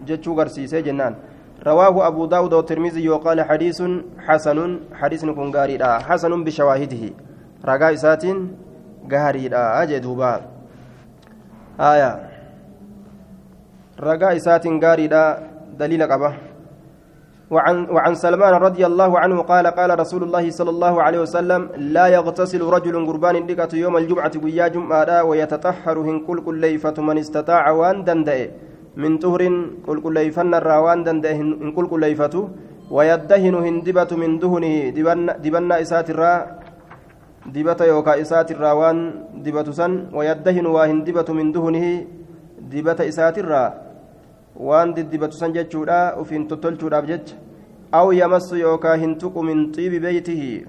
jechuu 0.10 0.36
garsiise 0.42 0.82
jennaan 0.90 1.16
رواه 1.64 2.08
أبو 2.08 2.26
داود 2.26 2.54
والترمذي 2.54 3.10
وقال 3.10 3.42
حديث 3.42 3.80
حسن 4.28 4.80
حديث 4.94 5.26
كن 5.26 5.52
غاريدا 5.56 5.98
حسن 5.98 6.44
بشواهده 6.44 7.04
رجاء 7.66 7.96
سات 7.96 8.24
غاريدا 9.12 9.62
أجدوبا 9.82 10.34
آية 11.80 12.12
رجاء 14.00 14.38
سات 14.38 14.66
غاريدا 14.84 15.24
دليل 15.80 16.04
قبه 16.12 16.34
وعن 17.54 17.76
وعن 17.96 18.14
سلمان 18.16 18.54
رضي 18.54 18.84
الله 18.86 19.12
عنه 19.20 19.38
قال 19.42 19.66
قال 19.68 20.00
رسول 20.00 20.24
الله 20.24 20.46
صلى 20.50 20.70
الله 20.70 20.94
عليه 21.06 21.20
وسلم 21.26 21.62
لا 21.96 22.06
يغتسل 22.08 22.62
رجل 22.62 22.96
قربان 23.08 23.46
دقة 23.46 23.72
يوم 23.78 23.98
الجمعة 23.98 24.32
ويا 24.44 24.68
جمعة 24.68 25.24
ويتطهر 25.24 25.98
هن 26.08 26.18
كل 26.28 26.38
كل 26.46 26.56
ليفة 26.66 26.98
من 27.08 27.18
استطاع 27.18 27.64
وان 27.72 28.04
دندئ 28.04 28.50
من 28.98 29.18
طهر 29.18 29.42
كل 29.86 29.98
كل 30.02 30.14
ليفن 30.14 30.54
الراوان 30.54 31.04
دندئ 31.04 31.32
هن 31.40 31.72
كل 31.76 31.86
كل 31.88 32.00
ليفة 32.00 32.36
ويدهن 32.92 33.56
هندبة 33.68 34.12
من 34.22 34.32
دهنه 34.40 34.76
دبنا 35.44 35.82
إسات 35.82 36.08
dibata 37.52 37.86
yookaa 37.86 38.16
isaatirraa 38.16 38.76
waan 38.76 39.00
dibatu 39.44 39.74
san 39.74 40.08
wayaddahinu 40.14 40.74
waa 40.74 40.86
hin 40.88 41.04
dibatu 41.04 41.34
min 41.34 41.52
duhunihi 41.52 42.08
dibata 42.72 43.06
isaatirraa 43.06 43.74
waan 44.56 44.94
diddibatu 44.94 45.38
san 45.38 45.54
jechuudha 45.54 46.16
ufiin 46.22 46.48
tottolchuudhaaf 46.48 47.06
jecha. 47.06 47.36
Aw 47.92 48.14
yamassu 48.14 48.58
yookaa 48.58 48.96
hin 48.96 49.18
tuqu 49.20 49.44
min 49.44 49.74
xiibi 49.74 50.00
beeytihi 50.00 50.66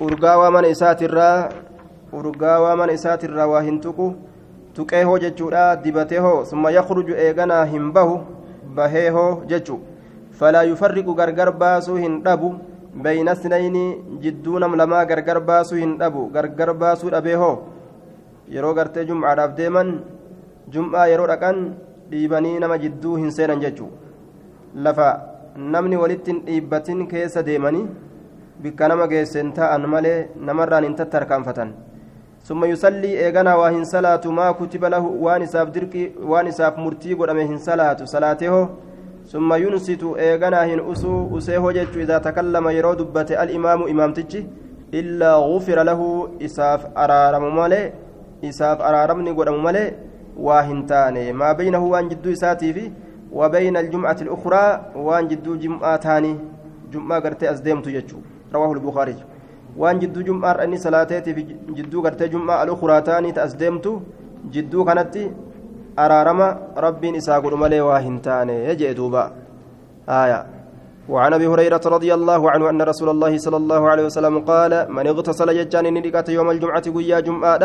urgaawaa 0.00 0.50
mana 0.50 0.68
isaatirraa 0.68 1.48
urgaawaa 2.12 2.76
mana 2.76 2.92
isaatirraa 2.92 3.46
waa 3.46 3.62
hin 3.62 3.80
tuqu. 3.80 4.14
Tuqee 4.74 5.02
hoo 5.02 5.18
jechuudha 5.18 5.76
dibatee 5.76 6.18
hoo 6.18 6.44
summa 6.44 6.70
yakruju 6.70 7.16
eeganaa 7.16 7.64
hin 7.64 7.92
bahu 7.92 8.20
bahee 8.74 9.08
hoo 9.08 9.42
jechu. 9.46 9.80
Falaa 10.30 10.62
yufarriqu 10.62 11.14
gargar 11.14 11.52
baasuu 11.52 11.96
hin 11.96 12.22
dhabu. 12.22 12.54
Bayna 13.02 13.34
sinayni 13.34 13.84
jidduu 14.22 14.58
nam 14.58 14.74
lamaa 14.80 15.04
gargar 15.06 15.40
baasuu 15.40 15.78
hin 15.82 15.96
dhabu. 15.98 16.30
Gargar 16.36 16.74
baasuu 16.74 17.10
dhabee 17.10 17.34
hoo? 17.42 17.56
Yeroo 18.54 18.74
gartee 18.74 19.04
jum'aadhaaf 19.10 19.56
deeman 19.56 19.90
jum'aa 20.74 21.06
yeroo 21.12 21.26
dhaqan 21.32 21.58
dhiibanii 22.10 22.58
nama 22.64 22.78
jidduu 22.84 23.16
hin 23.22 23.30
seenan 23.38 23.60
jechuun 23.64 23.90
lafa 24.86 25.08
namni 25.74 26.00
walitti 26.02 26.32
hin 26.32 26.40
dhiibbatin 26.46 27.06
keessa 27.12 27.42
deemanii 27.50 27.84
bikka 28.62 28.88
nama 28.88 29.06
geessen 29.12 29.52
ta'an 29.60 29.86
malee 29.94 30.16
namarraan 30.50 30.88
hin 30.88 30.96
tattarkaanfatan. 31.02 31.72
Summa 32.48 32.66
yusallii 32.72 33.14
eeganaa 33.24 33.56
waa 33.60 33.70
hin 33.70 33.84
salaatu. 33.86 34.32
Maa 34.32 34.52
kutiba 34.54 34.88
lahu? 34.90 35.08
Waan 35.24 35.42
isaaf 35.42 35.72
dirqii 35.74 36.12
waan 36.32 36.52
murtii 36.76 37.14
godhame 37.14 37.46
hin 37.46 37.58
salaatee 37.58 38.48
hoo 38.48 38.68
summa 39.30 39.56
yunsitu 39.56 40.16
eeganaa 40.26 40.64
hin 40.64 40.80
usuu 40.80 41.16
usee 41.38 41.56
hoo 41.56 41.72
jechuu 41.72 42.00
idaa 42.00 42.20
takallama 42.26 42.70
yeroo 42.72 42.94
dubbate 43.00 43.36
al-imaamu 43.36 43.88
imaamtichi 43.88 44.46
illaa 45.00 45.40
gufira 45.48 45.84
lahu 45.84 46.06
isaaf 46.38 46.86
araaramu 46.94 47.50
malee 47.58 47.92
isaaf 48.50 48.80
araaramni 48.90 49.34
godhamu 49.40 49.60
malee 49.66 49.92
waa 50.46 50.62
hin 50.68 50.80
taane 50.92 51.32
maa 51.42 51.54
baynahu 51.54 51.90
waan 51.90 52.08
jidduu 52.08 52.32
isaatii 52.38 52.72
fi 52.78 52.84
wabayna 53.32 53.78
aljum'ati 53.84 54.24
اlukraa 54.24 54.80
waan 55.08 55.28
jidduu 55.28 55.56
jum'aa 55.66 55.98
taanii 56.06 56.34
jum'aa 56.96 57.20
gartee 57.20 57.48
as 57.48 57.62
deemtu 57.62 57.90
jechuu 57.98 58.22
rawaahu 58.52 58.74
lbukaari 58.80 59.16
waan 59.84 60.00
jidduu 60.04 60.22
jum'aarra 60.30 60.64
inni 60.70 60.78
salaateetii 60.86 61.34
fi 61.34 61.46
jidduu 61.74 62.02
gartee 62.02 62.28
jum'aa 62.28 62.60
alukraa 62.60 63.02
araarama 66.04 66.48
rabbiin 66.86 67.20
isaa 67.20 67.40
godhu 67.40 67.60
malee 67.64 67.84
waa 67.90 68.00
hin 68.06 68.16
taane 68.28 68.56
jee 68.80 68.94
duuba. 69.02 69.24
آية 70.08 70.46
وعن 71.08 71.32
ابي 71.34 71.46
هريره 71.46 71.80
رضي 71.86 72.14
الله 72.14 72.50
عنه 72.50 72.70
ان 72.70 72.82
رسول 72.82 73.08
الله 73.08 73.38
صلى 73.38 73.56
الله 73.56 73.82
عليه 73.90 74.04
وسلم 74.08 74.34
قال 74.50 74.72
من 74.96 75.06
اغتسل 75.06 75.48
ججان 75.58 75.86
ندقت 75.94 76.28
يوم 76.28 76.50
الجمعه 76.50 76.86
قيا 76.96 77.20
جمعه 77.20 77.64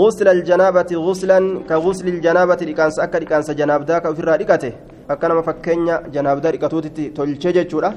غسل 0.00 0.28
الجنابة 0.28 0.90
غسلا 1.06 1.38
كغسل 1.68 2.08
الجنابة 2.08 2.60
لكانس 2.68 2.96
أكا 3.04 3.18
لكانس 3.18 3.50
جناب 3.50 3.80
ذاك 3.88 4.04
في 4.14 4.20
الرادقته 4.20 4.72
أكنا 5.10 5.34
مفكنيا 5.34 5.96
جناب 6.14 6.36
ذاك 6.44 6.64
توتي 6.70 7.08
تلشجة 7.16 7.62
جورا 7.70 7.90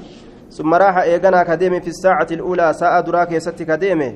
ثم 0.56 0.74
راح 0.74 0.96
إيغانا 0.98 1.42
كديمي 1.48 1.80
في 1.80 1.90
الساعة 1.94 2.28
الأولى 2.36 2.72
ساعة 2.72 3.00
دراك 3.00 3.32
يستي 3.32 3.64
كديمي 3.64 4.10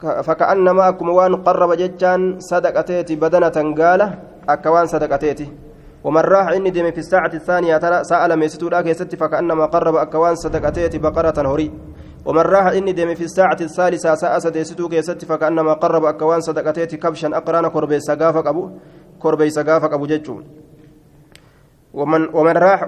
فكأنما 0.00 0.88
أكم 0.88 1.08
وان 1.08 1.36
قرب 1.36 1.72
ججان 1.72 2.40
صدقتيتي 2.40 3.14
بدنة 3.16 3.58
قال 3.78 4.00
أكوان 4.48 4.86
صدقتيتي 4.86 5.48
ومن 6.04 6.20
راح 6.20 6.48
إني 6.48 6.70
ديمي 6.70 6.92
في 6.92 6.98
الساعة 6.98 7.32
الثانية 7.34 8.02
سأل 8.02 8.36
ميستو 8.36 8.68
راك 8.68 8.86
يستي 8.86 9.16
فكأنما 9.16 9.64
قرب 9.66 9.96
أكوان 9.96 10.34
صدقتيتي 10.34 10.98
بقرة 10.98 11.38
هري 11.52 11.70
ومن 12.24 12.40
راح 12.40 12.66
إني 12.66 12.92
دم 12.92 13.14
في 13.14 13.24
الساعة 13.24 13.56
الثالثة 13.60 14.14
ساعة 14.14 14.38
سديستو 14.38 14.88
كيست 14.88 15.24
فكأنما 15.24 15.72
قرب 15.72 16.04
أكوان 16.04 16.40
صدقتيتي 16.40 16.96
كبشا 16.96 17.28
أقران 17.36 17.68
كربي 17.68 18.00
سقافك 18.00 18.46
أبو 18.46 18.70
كربي 19.22 19.50
سقافك 19.50 19.92
أبو 19.92 20.06
جتشو 20.06 20.36
ومن 21.94 22.28
ومن 22.34 22.56
راح 22.56 22.84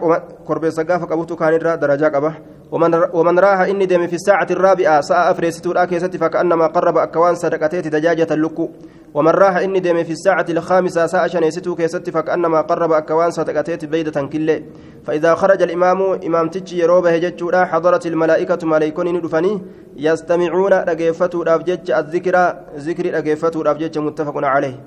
كربي 0.48 0.70
سقافك 0.70 1.12
أبو 1.12 1.24
تكان 1.24 1.58
درجة 1.58 2.16
أبه 2.16 2.34
ومن 2.72 3.38
راح 3.38 3.60
إني 3.60 3.86
دم 3.86 4.06
في 4.06 4.14
الساعة 4.14 4.46
الرابعة 4.50 5.00
ساعة 5.00 5.30
أفريستو 5.30 5.86
كيست 5.86 6.16
فكأنما 6.16 6.66
قرب 6.66 6.96
أكوان 6.98 7.34
صدقتيتي 7.34 7.88
دجاجة 7.88 8.26
اللكو 8.30 8.68
ومن 9.14 9.30
راح 9.30 9.56
إني 9.56 9.80
دم 9.80 10.04
في 10.04 10.12
الساعة 10.12 10.46
الخامسة 10.48 11.06
ساعة 11.06 11.26
شنيستو 11.26 11.74
كيست 11.74 12.10
فكأنما 12.10 12.60
قرب 12.60 12.92
أكوان 12.92 13.30
صدقتيتي 13.30 13.86
بيدة 13.86 14.22
كله. 14.26 14.62
فإذا 15.04 15.34
خرج 15.34 15.62
الإمام 15.62 16.02
إمام 16.02 16.48
تجي 16.48 16.78
يروبه 16.78 17.16
جتشورا 17.18 17.64
حضرت 17.64 18.06
الملائكة 18.06 18.66
ملائكون 18.66 19.08
ندفني 19.16 19.62
يستمعون 19.96 20.72
رقيفتو 20.72 21.42
رافجج 21.42 21.90
الذكر 21.90 22.54
ذكر 22.76 23.14
رقيفتو 23.14 23.62
رافجج 23.62 23.98
متفق 23.98 24.36
عليه. 24.44 24.80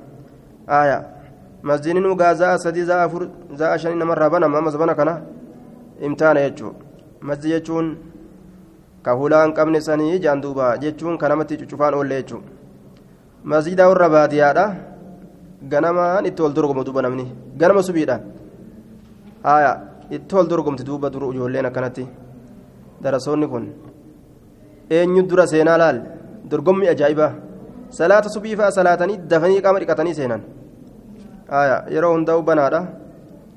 آية. 0.70 1.08
مسجدين 1.64 2.06
غازا 2.22 2.58
سدي 2.58 2.84
زا 2.86 3.06
أفر 3.06 3.30
زا 3.54 3.78
شنين 3.78 4.04
مرة 4.04 4.28
بنا 4.28 4.48
ما 4.48 4.60
مزبنا 4.60 4.94
كنا. 4.94 5.24
امتحان 6.04 6.38
يجو 7.26 7.32
مسجد 7.32 7.52
يجون 7.56 7.86
كهولان 9.06 9.50
قمن 9.58 9.80
سني 9.88 10.18
جاندوبا 10.24 10.76
جتشون 10.82 11.18
كنمتي 11.22 11.56
تشوفان 11.58 11.94
أولي 11.94 12.16
يجو 12.22 12.40
مسجد 13.52 13.82
ورباتيادا 13.82 14.66
ganamaan 15.72 16.26
itti 16.30 16.42
wal 16.42 16.54
dorgomu 16.54 16.84
duuba 16.86 17.02
namni 17.02 17.26
ganama 17.58 17.82
subiidhaan 17.88 18.22
aayaa 19.44 19.76
itti 20.16 20.36
wal 20.36 20.48
dorgomti 20.52 20.84
duuba 20.84 21.10
dur 21.10 21.24
ijoolleen 21.34 21.66
akkanatti 21.70 22.06
darasoonni 23.04 23.48
kun 23.48 23.66
eenyu 24.90 25.24
dura 25.30 25.46
seenaa 25.48 25.78
laal 25.78 25.98
dorgommii 26.52 26.92
ajaa'ibaa 26.94 27.32
salaata 27.98 28.30
subii 28.36 28.56
fa'a 28.60 28.72
salaatanii 28.78 29.18
dafanii 29.32 29.62
qaama 29.66 29.80
dhiqatanii 29.82 30.16
seenan 30.20 30.42
aayaa 31.60 31.82
yeroo 31.96 32.14
hundaa'u 32.16 32.44
banaadha 32.50 32.82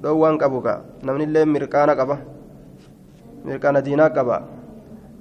dhoowwaan 0.02 0.38
qabu 0.42 0.58
ka 0.66 0.74
namnillee 1.06 1.44
mirqaana 1.54 1.98
qaba 2.00 2.16
mirqaana 3.48 3.84
diinaa 3.88 4.14
qaba 4.20 4.38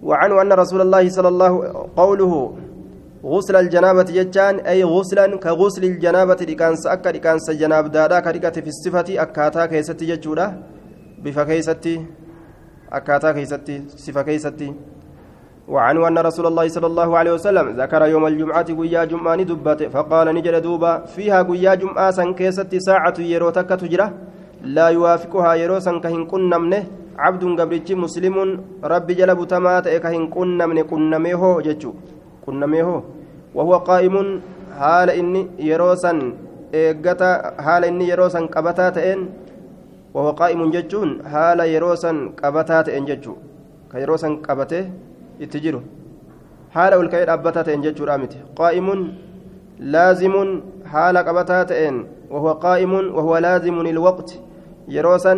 وعنه 0.04 0.42
أن 0.42 0.54
رسول 0.54 0.82
الله 0.82 1.10
صلى 1.10 1.28
الله 1.28 1.52
قوله 1.98 2.34
غسل 3.26 3.56
الجنابة 3.56 4.04
جتان 4.18 4.56
أي 4.60 4.84
غسلا 4.84 5.38
كغسل 5.38 5.84
الجنابة 5.84 6.42
لكانس 6.50 6.88
أكا 6.88 7.10
لكانس 7.10 7.52
جناب 7.52 7.92
دادا 7.92 8.20
كريكة 8.20 8.56
في 8.66 8.68
الصفة 8.68 9.22
أكاتا 9.24 9.66
كيستي 9.66 10.06
جتشورا 10.06 10.48
بفا 11.24 11.44
كيستي 11.44 12.06
أكاتا 12.94 13.32
كيستي 13.32 13.76
صفة 14.06 14.22
كيستي. 14.22 14.74
وعنه 15.68 16.08
أن 16.08 16.18
رسول 16.18 16.46
الله 16.48 16.68
صلى 16.68 16.88
الله 16.88 17.18
عليه 17.18 17.34
وسلم 17.34 17.66
ذكر 17.82 18.02
يوم 18.06 18.28
الجمعة 18.28 18.70
قيا 18.80 19.04
جمعة 19.12 19.44
دبت 19.44 19.84
فقال 19.84 20.28
نجل 20.36 20.56
دوبا 20.62 21.06
فيها 21.06 21.42
قيا 21.50 21.76
جمعة 21.76 22.12
سن 22.12 22.32
ساعة 22.80 23.18
يروتك 23.20 23.70
تجرة 23.70 24.08
لا 24.64 24.88
يوافقها 24.88 25.54
يرو 25.62 25.80
كهن 26.04 26.24
كنمنه 27.18 27.26
عبد 27.26 27.44
قبرتي 27.60 27.96
مسلم 27.96 28.36
ربي 28.84 29.14
جلب 29.14 29.40
تمات 29.48 29.88
كهن 29.88 30.28
كنمنه 30.28 30.82
كنمه 30.82 31.62
جتشو 31.62 31.92
كنمه 32.46 33.04
وهو 33.56 33.74
قائم 33.78 34.16
حال 34.80 35.10
إني 35.10 35.42
يروسا 35.60 36.14
إيقتا 36.74 37.32
حال 37.66 37.84
إني 37.86 38.06
يروسا 38.10 38.40
قبتا 38.56 38.90
تئن 38.90 39.20
وهو 40.14 40.32
قائم 40.32 40.62
جتشون 40.76 41.10
حال 41.32 41.60
يروسا 41.60 42.12
قبتا 42.44 42.82
تئن 42.82 43.06
جتشو 43.10 43.34
كيروسا 43.92 44.30
قبته 44.48 44.84
يتجرو 45.42 45.82
حال 46.76 46.92
والكيد 46.96 47.30
أبتا 47.30 47.62
تئن 47.68 47.82
جتشو 47.86 48.04
رامتي 48.10 48.40
قائم 48.56 48.88
لازم 49.80 50.36
حال 50.92 51.16
قبتا 51.18 51.64
تئن 51.64 51.96
وهو 52.32 52.50
قائم 52.66 52.94
وهو 53.16 53.38
لازم 53.38 53.76
للوقت 53.88 54.30
يروسا 54.96 55.34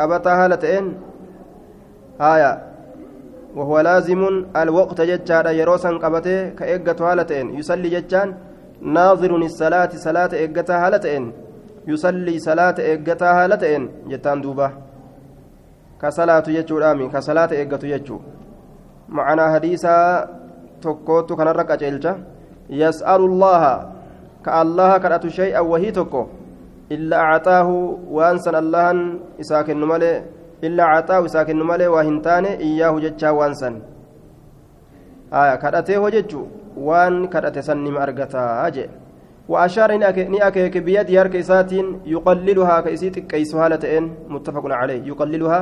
قبتا 0.00 0.30
حال 0.38 0.58
تئن 0.58 0.86
هايا 2.20 2.52
وهو 3.56 3.80
لازم 3.80 4.20
الوقت 4.62 5.00
ججان 5.10 5.46
يروسا 5.60 5.90
قبته 6.02 6.48
كإيقة 6.58 7.00
هالتين 7.12 7.46
يصلي 7.58 7.88
ججان 7.94 8.28
ناظر 8.82 9.32
الصلاة 9.36 9.92
صلاة 10.06 10.32
إيقة 10.42 10.70
هالتين 10.82 11.24
يصلي 11.90 12.38
صلاة 12.38 12.76
إيقة 12.90 13.22
هالتين 13.38 13.82
جتان 14.10 14.40
دوبا 14.40 14.68
كصلاة 16.02 16.46
يجو 16.56 16.78
رامي 16.78 17.08
كصلاة 17.14 17.50
إيقة 17.60 17.82
يجو 17.94 18.18
معنا 19.08 19.44
حديثا 19.54 19.96
tokkootu 20.80 21.36
kanarra 21.36 21.64
qaceelcha. 21.64 22.16
Yas'alu 22.70 23.28
llaha 23.38 23.92
ka 24.42 24.60
allaha 24.62 25.00
kadhatu 25.00 25.30
shay'an 25.30 25.64
wahii 25.66 25.92
malee 29.92 30.16
illaa 30.62 30.92
caxaawu 30.94 31.26
isaa 31.26 31.44
kennu 31.44 31.64
malee 31.64 31.90
waa 31.96 32.02
hin 32.02 32.20
taane 32.28 32.54
iyyaahu 32.68 33.00
jechaa 33.00 33.32
waan 33.40 33.54
san 33.54 33.82
kadhatee 35.64 35.96
hoo 35.96 36.10
jechu 36.16 36.46
waan 36.88 37.28
kadhate 37.34 37.62
san 37.68 37.84
nima 37.88 38.00
argataa 38.06 38.70
jee 38.78 38.88
وأشار 39.48 39.90
ني 39.96 40.46
أكيك 40.46 40.78
بيدي 40.78 41.20
هرك 41.20 41.36
إساتين 41.36 42.00
يقللها 42.06 42.80
كإسيت 42.80 43.18
كيس 43.18 43.54
هالتين 43.54 44.04
متفق 44.28 44.64
عليه 44.80 45.02
يقللها 45.08 45.60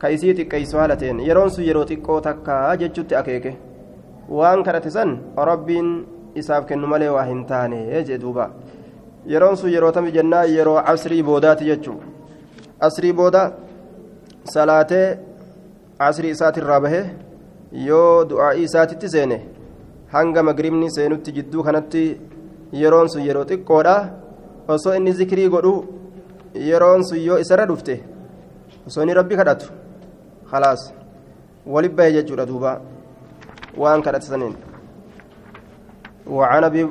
كإسيت 0.00 0.40
كيس 0.40 0.74
هالتين 0.74 1.20
يرونس 1.20 1.58
يروتي 1.58 1.96
كوتكا 1.96 2.74
جتشت 2.74 3.12
أكيك 3.12 3.46
وان 4.28 4.62
كانت 4.62 4.88
سن 4.88 5.18
ربين 5.38 6.06
إساف 6.38 6.64
كن 6.68 6.78
مالي 6.78 7.08
واهنتاني 7.08 7.80
يجي 9.26 9.38
دوبا 9.38 9.58
يرونس 9.58 9.64
يروتم 9.64 10.08
جنة 10.08 10.42
يرو 10.42 10.76
عصري 10.76 11.22
بودات 11.22 11.62
جتشو 11.62 11.94
عصري 12.82 13.12
بودا 13.12 13.44
salaatee 14.44 15.18
asrii 15.98 16.30
isaatirraa 16.34 16.80
bahee 16.84 17.04
yoo 17.88 18.24
du'aa'ii 18.30 18.64
isaatitti 18.68 19.10
seene 19.12 19.36
hanga 20.14 20.42
magribni 20.48 20.88
seenutti 20.96 21.34
jidduu 21.36 21.62
kanatti 21.66 22.02
yeroon 22.80 23.08
sun 23.12 23.22
yeroo 23.26 23.44
xiqqoodha 23.50 23.94
osoo 24.74 24.94
inni 24.98 25.12
zikrii 25.20 25.48
godhu 25.54 25.74
yeroon 26.70 27.04
sun 27.10 27.22
yoo 27.28 27.38
isarra 27.44 27.68
dhufte 27.70 27.94
osoo 28.86 29.02
inni 29.04 29.14
rabbi 29.20 29.38
kadhatu 29.40 29.70
khalaas 30.50 30.82
walit 31.74 31.94
bahe 31.98 32.12
jechuudha 32.18 32.46
duuba 32.50 32.80
waan 33.82 34.02
kadhate 34.02 34.26
saniin 34.32 34.56
وعن 36.26 36.64
ابي 36.64 36.86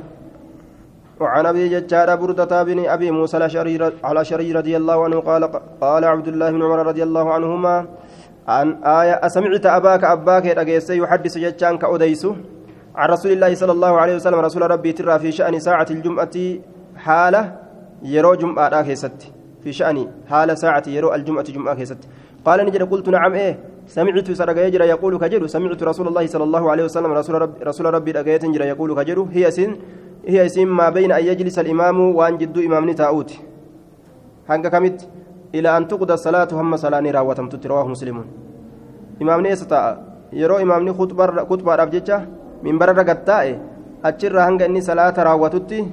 وعن 1.21 1.45
أبي 1.45 1.69
ججار 1.69 2.15
بردة 2.15 2.63
بن 2.63 2.85
أبي 2.85 3.11
موسى 3.11 3.37
الأشعري 3.37 4.51
رضي 4.51 4.77
الله 4.77 5.03
عنه 5.03 5.19
قال 5.19 5.43
قال 5.81 6.05
عبد 6.05 6.27
الله 6.27 6.51
بن 6.51 6.61
عمر 6.63 6.79
رضي 6.85 7.03
الله 7.03 7.33
عنهما 7.33 7.75
عن 8.47 8.67
آية 8.83 9.15
أسمعت 9.25 9.65
أباك 9.65 10.03
أباك 10.03 10.45
أجيس 10.45 10.89
يحدث 10.89 11.37
ججان 11.37 11.77
كأديس 11.77 12.23
عن 12.95 13.09
رسول 13.09 13.31
الله 13.31 13.55
صلى 13.55 13.71
الله 13.71 13.99
عليه 14.01 14.15
وسلم 14.15 14.39
رسول 14.39 14.61
ربي 14.71 14.91
ترى 14.91 15.19
في 15.19 15.31
شأن 15.31 15.59
ساعة 15.59 15.87
الجمعة 15.91 16.35
حالة 16.95 17.41
يرو 18.03 18.33
جمعة 18.35 18.81
كيست 18.81 19.19
في 19.63 19.73
شأن 19.73 19.97
حالة 20.29 20.53
ساعة 20.53 20.83
يرو 20.87 21.13
الجمعة 21.13 21.43
جمعة 21.43 21.75
كيست 21.75 21.97
قال 22.45 22.65
نجد 22.65 22.83
قلت 22.91 23.09
نعم 23.09 23.33
إيه. 23.33 23.59
سمعت 23.87 24.31
سرق 24.31 24.57
يجرى 24.67 24.85
يقول 24.85 25.17
كجر 25.17 25.47
سمعت 25.47 25.83
رسول 25.83 26.07
الله 26.07 26.25
صلى 26.27 26.43
الله 26.43 26.71
عليه 26.71 26.83
وسلم 26.83 27.11
رسول 27.11 27.35
ربي 27.41 27.63
رسول 27.63 27.85
ربي 27.93 28.11
يقول 28.73 29.03
كجر 29.03 29.27
هي 29.31 29.51
سن 29.51 29.75
hiya 30.27 30.43
isiin 30.45 30.69
maa 30.69 30.91
bayna 30.91 31.15
an 31.15 31.25
yajlisa 31.25 31.61
alimaamu 31.61 32.13
waan 32.17 32.37
jidduu 32.37 32.61
imaamni 32.63 32.95
taa'uuti. 32.95 33.39
Hanga 34.47 34.69
kamitti? 34.69 35.07
Ilaa 35.53 35.75
an 35.75 35.87
tuqda 35.87 36.17
salaatu 36.17 36.55
hamma 36.57 36.77
salaanii 36.77 37.11
raawwatamtutti 37.11 37.67
rawaahu 37.67 37.89
muslimuun 37.89 38.27
imaamni 39.19 39.49
eessa 39.49 39.65
taa'a? 39.65 39.97
Yeroo 40.31 40.59
imaamni 40.59 40.93
kutbaadhaaf 40.93 41.91
jecha 41.91 42.21
minbararra 42.63 43.03
gad 43.03 43.25
taa'e 43.25 43.59
achirraa 44.03 44.45
hanga 44.47 44.65
inni 44.65 44.81
salaata 44.81 45.23
raawwatutti 45.23 45.83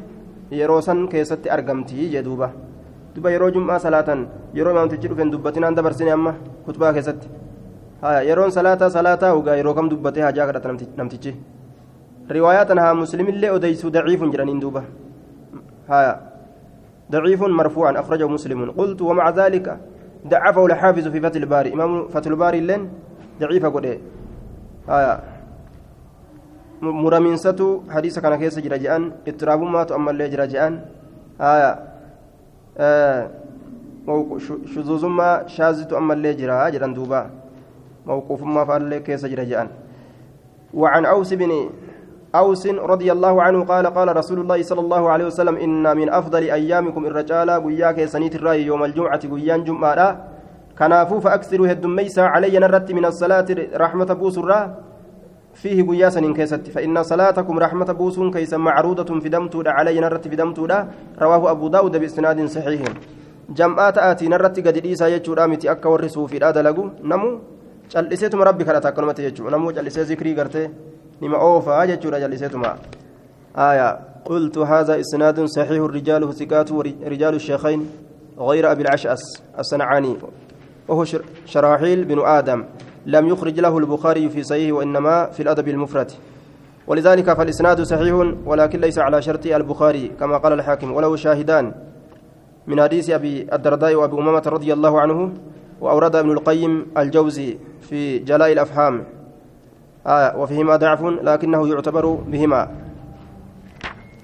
yeroo 0.51 0.81
san 0.81 1.09
keessatti 1.09 1.51
argamtii 1.51 2.09
jee 2.13 2.23
duuba. 2.23 2.51
Duba 3.15 3.31
yeroo 3.31 3.51
jum'aa 3.51 3.79
salaatan 3.79 4.27
yeroo 4.55 4.73
imaamtichi 4.73 5.09
dhufen 5.09 5.31
dubbatinaan 5.33 5.75
dabarsine 5.75 6.13
amma 6.13 6.35
kutbaa 6.67 6.93
keessatti. 6.93 7.29
Yeroon 8.29 8.53
salaataa 8.53 8.91
salaataa 8.91 9.35
ugaa 9.35 9.57
yeroo 9.59 9.75
kam 9.75 9.89
dubbatee 9.91 10.23
hajaa 10.23 10.47
kadhata 10.47 10.69
namtichi? 10.97 11.35
Riwaayaa 12.29 12.65
tanahaa 12.65 12.95
muslimillee 12.95 13.51
odeysu 13.51 13.91
daciifun 13.91 14.33
jedhaniin 14.33 14.61
duuba. 14.61 14.83
Haya 15.89 16.29
ضعيف 17.11 17.43
مرفوعا 17.43 18.01
أخرجه 18.01 18.29
مسلم 18.29 18.71
قلت 18.71 19.03
ومع 19.03 19.31
ذلك 19.31 19.79
ضعفه 20.29 20.67
الحافظ 20.67 21.09
في 21.09 21.21
فتح 21.21 21.41
الباري 21.41 21.73
إمام 21.73 22.09
فتح 22.09 22.31
الباري 22.31 22.61
لين 22.61 22.89
ضعيف 23.41 23.67
قد 23.67 24.01
آية 24.89 25.21
مرمينسة 26.83 27.83
حديث 27.91 28.19
كان 28.19 28.37
كيس 28.37 28.59
جرجان 28.59 29.13
اضطراب 29.29 29.61
ما 29.63 29.85
تؤمل 29.85 30.15
لي 30.15 30.29
جرجان 30.29 30.85
آية 31.41 31.73
آه 32.79 33.31
شذوذ 34.75 35.07
ما 35.07 35.45
شاذ 35.47 35.85
تؤمل 35.85 36.19
لي 36.19 36.35
جرا 36.35 36.69
جران 36.69 36.95
دوبا 36.95 37.31
موقوف 38.07 38.43
ما 38.43 38.65
فعل 38.65 38.99
كيس 38.99 39.27
جرجان 39.27 39.69
وعن 40.75 41.05
أوس 41.07 41.35
بن 41.35 41.71
أوس 42.35 42.67
رضي 42.67 43.13
الله 43.13 43.43
عنه 43.43 43.65
قال 43.65 43.87
قال 43.87 44.17
رسول 44.17 44.39
الله 44.41 44.63
صلى 44.63 44.81
الله 44.81 45.09
عليه 45.09 45.25
وسلم 45.25 45.57
إن 45.57 45.97
من 45.97 46.09
أفضل 46.13 46.43
أيامكم 46.43 47.07
الرجال 47.07 47.51
قياك 47.51 48.05
سنيت 48.05 48.35
الرأي 48.37 48.67
يوم 48.67 48.85
الجمعة 48.85 49.23
قيان 49.33 49.65
جمعة. 49.65 50.29
كنافو 50.79 51.21
فأكثروا 51.21 51.73
هدميسا 51.73 52.21
علي 52.21 52.59
نرت 52.59 52.93
من 52.93 53.05
الصلاة 53.05 53.49
رحمة 53.75 54.11
بوسرة 54.15 54.59
فيه 55.55 55.83
قياسا 55.89 56.21
كيست 56.37 56.69
فإن 56.71 57.03
صلاتكم 57.03 57.59
رحمة 57.59 57.93
بوس 57.93 58.21
كيس 58.21 58.55
معروضة 58.55 59.21
في 59.21 59.29
دمتو 59.29 59.63
علي 59.67 60.01
نرت 60.01 60.29
في 60.29 60.37
دمتو 60.37 60.67
رواه 61.23 61.51
أبو 61.51 61.69
داود 61.69 61.97
بإسناد 61.97 62.47
صحيح. 62.47 62.83
جمعات 63.51 63.99
آتي 63.99 64.29
نرت 64.29 64.57
قد 64.67 64.77
إيسا 64.87 65.07
يجو 65.09 65.33
رامتي 65.33 65.71
أكا 65.71 65.89
ورسو 65.89 66.27
في 66.27 66.37
الآدى 66.37 66.61
لقو 66.61 66.85
نمو 67.03 67.31
cal'iseetuma 67.89 68.45
rabbi 68.45 68.65
kadhata 68.65 68.89
akkanumatti 68.89 69.23
jechuudha 69.25 69.51
namuu 69.51 69.73
cal'isee 69.73 70.05
zikrii 70.05 70.35
gartee 70.35 70.69
nima 71.21 71.39
oofaa 71.39 71.87
jechuudha 71.87 72.21
cal'iseetuma 72.21 72.77
آية 73.59 73.99
قلت 74.25 74.59
هذا 74.59 75.01
إسناد 75.01 75.45
صحيح 75.45 75.83
رجاله 75.83 76.33
ثقات 76.33 76.73
ورجال 76.73 77.35
الشيخين 77.35 77.91
غير 78.39 78.73
أبي 78.73 78.83
العشأس 78.83 79.43
الصنعاني. 79.59 80.17
وهو 80.89 81.05
شراحيل 81.47 82.05
بن 82.05 82.19
آدم. 82.27 82.65
لم 83.07 83.29
يخرج 83.29 83.61
له 83.61 83.79
البخاري 83.79 84.29
في 84.29 84.43
صحيح 84.43 84.75
وإنما 84.75 85.27
في 85.27 85.43
الأدب 85.43 85.69
المفرد. 85.69 86.11
ولذلك 86.87 87.33
فالإسناد 87.33 87.83
صحيح 87.83 88.15
ولكن 88.47 88.81
ليس 88.81 88.99
على 88.99 89.23
شرط 89.23 89.47
البخاري 89.47 90.09
كما 90.21 90.37
قال 90.39 90.53
الحاكم. 90.53 90.93
وله 90.93 91.17
شاهدان. 91.17 91.75
من 92.67 92.83
حديث 92.83 93.11
أبي 93.11 93.47
الدرداء 93.53 93.95
وأبي 93.95 94.17
أمامة 94.17 94.43
رضي 94.47 94.73
الله 94.73 95.01
عنه 95.01 95.33
وأورد 95.81 96.17
ابن 96.17 96.31
القيم 96.31 96.87
الجوزي 96.99 97.59
في 97.81 98.19
جلاء 98.19 98.53
الأفهام. 98.53 99.05
آية 100.09 100.37
وفيهما 100.41 100.77
ضعف 100.77 101.03
لكنه 101.29 101.69
يعتبر 101.69 102.05
بهما. 102.33 102.63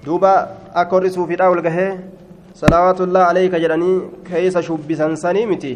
دوبا 0.05 0.33
أكورسوا 0.75 1.25
في 1.27 1.33
الأول 1.33 1.59
قهي 1.65 1.97
صلوات 2.53 3.01
الله 3.01 3.19
عليك 3.19 3.53
جراني 3.55 3.91
كيس 4.25 4.57
شبسا 4.57 5.15
سنيمتي 5.15 5.73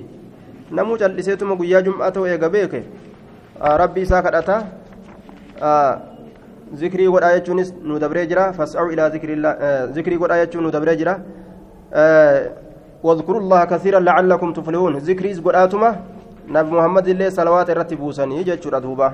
نمو 0.71 0.97
جلسيتم 1.01 1.49
قيا 1.59 1.79
جمعة 1.79 2.13
ويقبيك 2.17 2.73
آه 3.61 3.75
ربي 3.77 4.05
ساكت 4.05 4.49
آه 5.61 5.93
ذكري 6.75 7.07
قد 7.07 7.23
آياتشونس 7.23 7.73
ندبري 7.85 8.25
جرا 8.25 8.51
فاسعوا 8.51 8.89
إلى 8.93 9.03
ذكر 9.13 9.29
الله 9.33 9.51
ذكري 9.97 10.15
قد 10.21 10.31
آياتشون 10.31 10.67
ندبري 10.67 10.95
جرا. 10.95 11.15
واذكروا 13.03 13.41
الله 13.41 13.65
كثيرا 13.65 13.99
لعلكم 13.99 14.53
تفلحون. 14.53 14.97
ذكري 14.97 15.33
قد 15.33 15.55
آتما 15.55 15.89
نبي 16.47 16.71
محمد 16.71 17.07
الله 17.07 17.29
صلوات 17.29 17.69
الرتبوسني 17.69 18.43
جتشورا 18.43 18.79
دوبا 18.79 19.09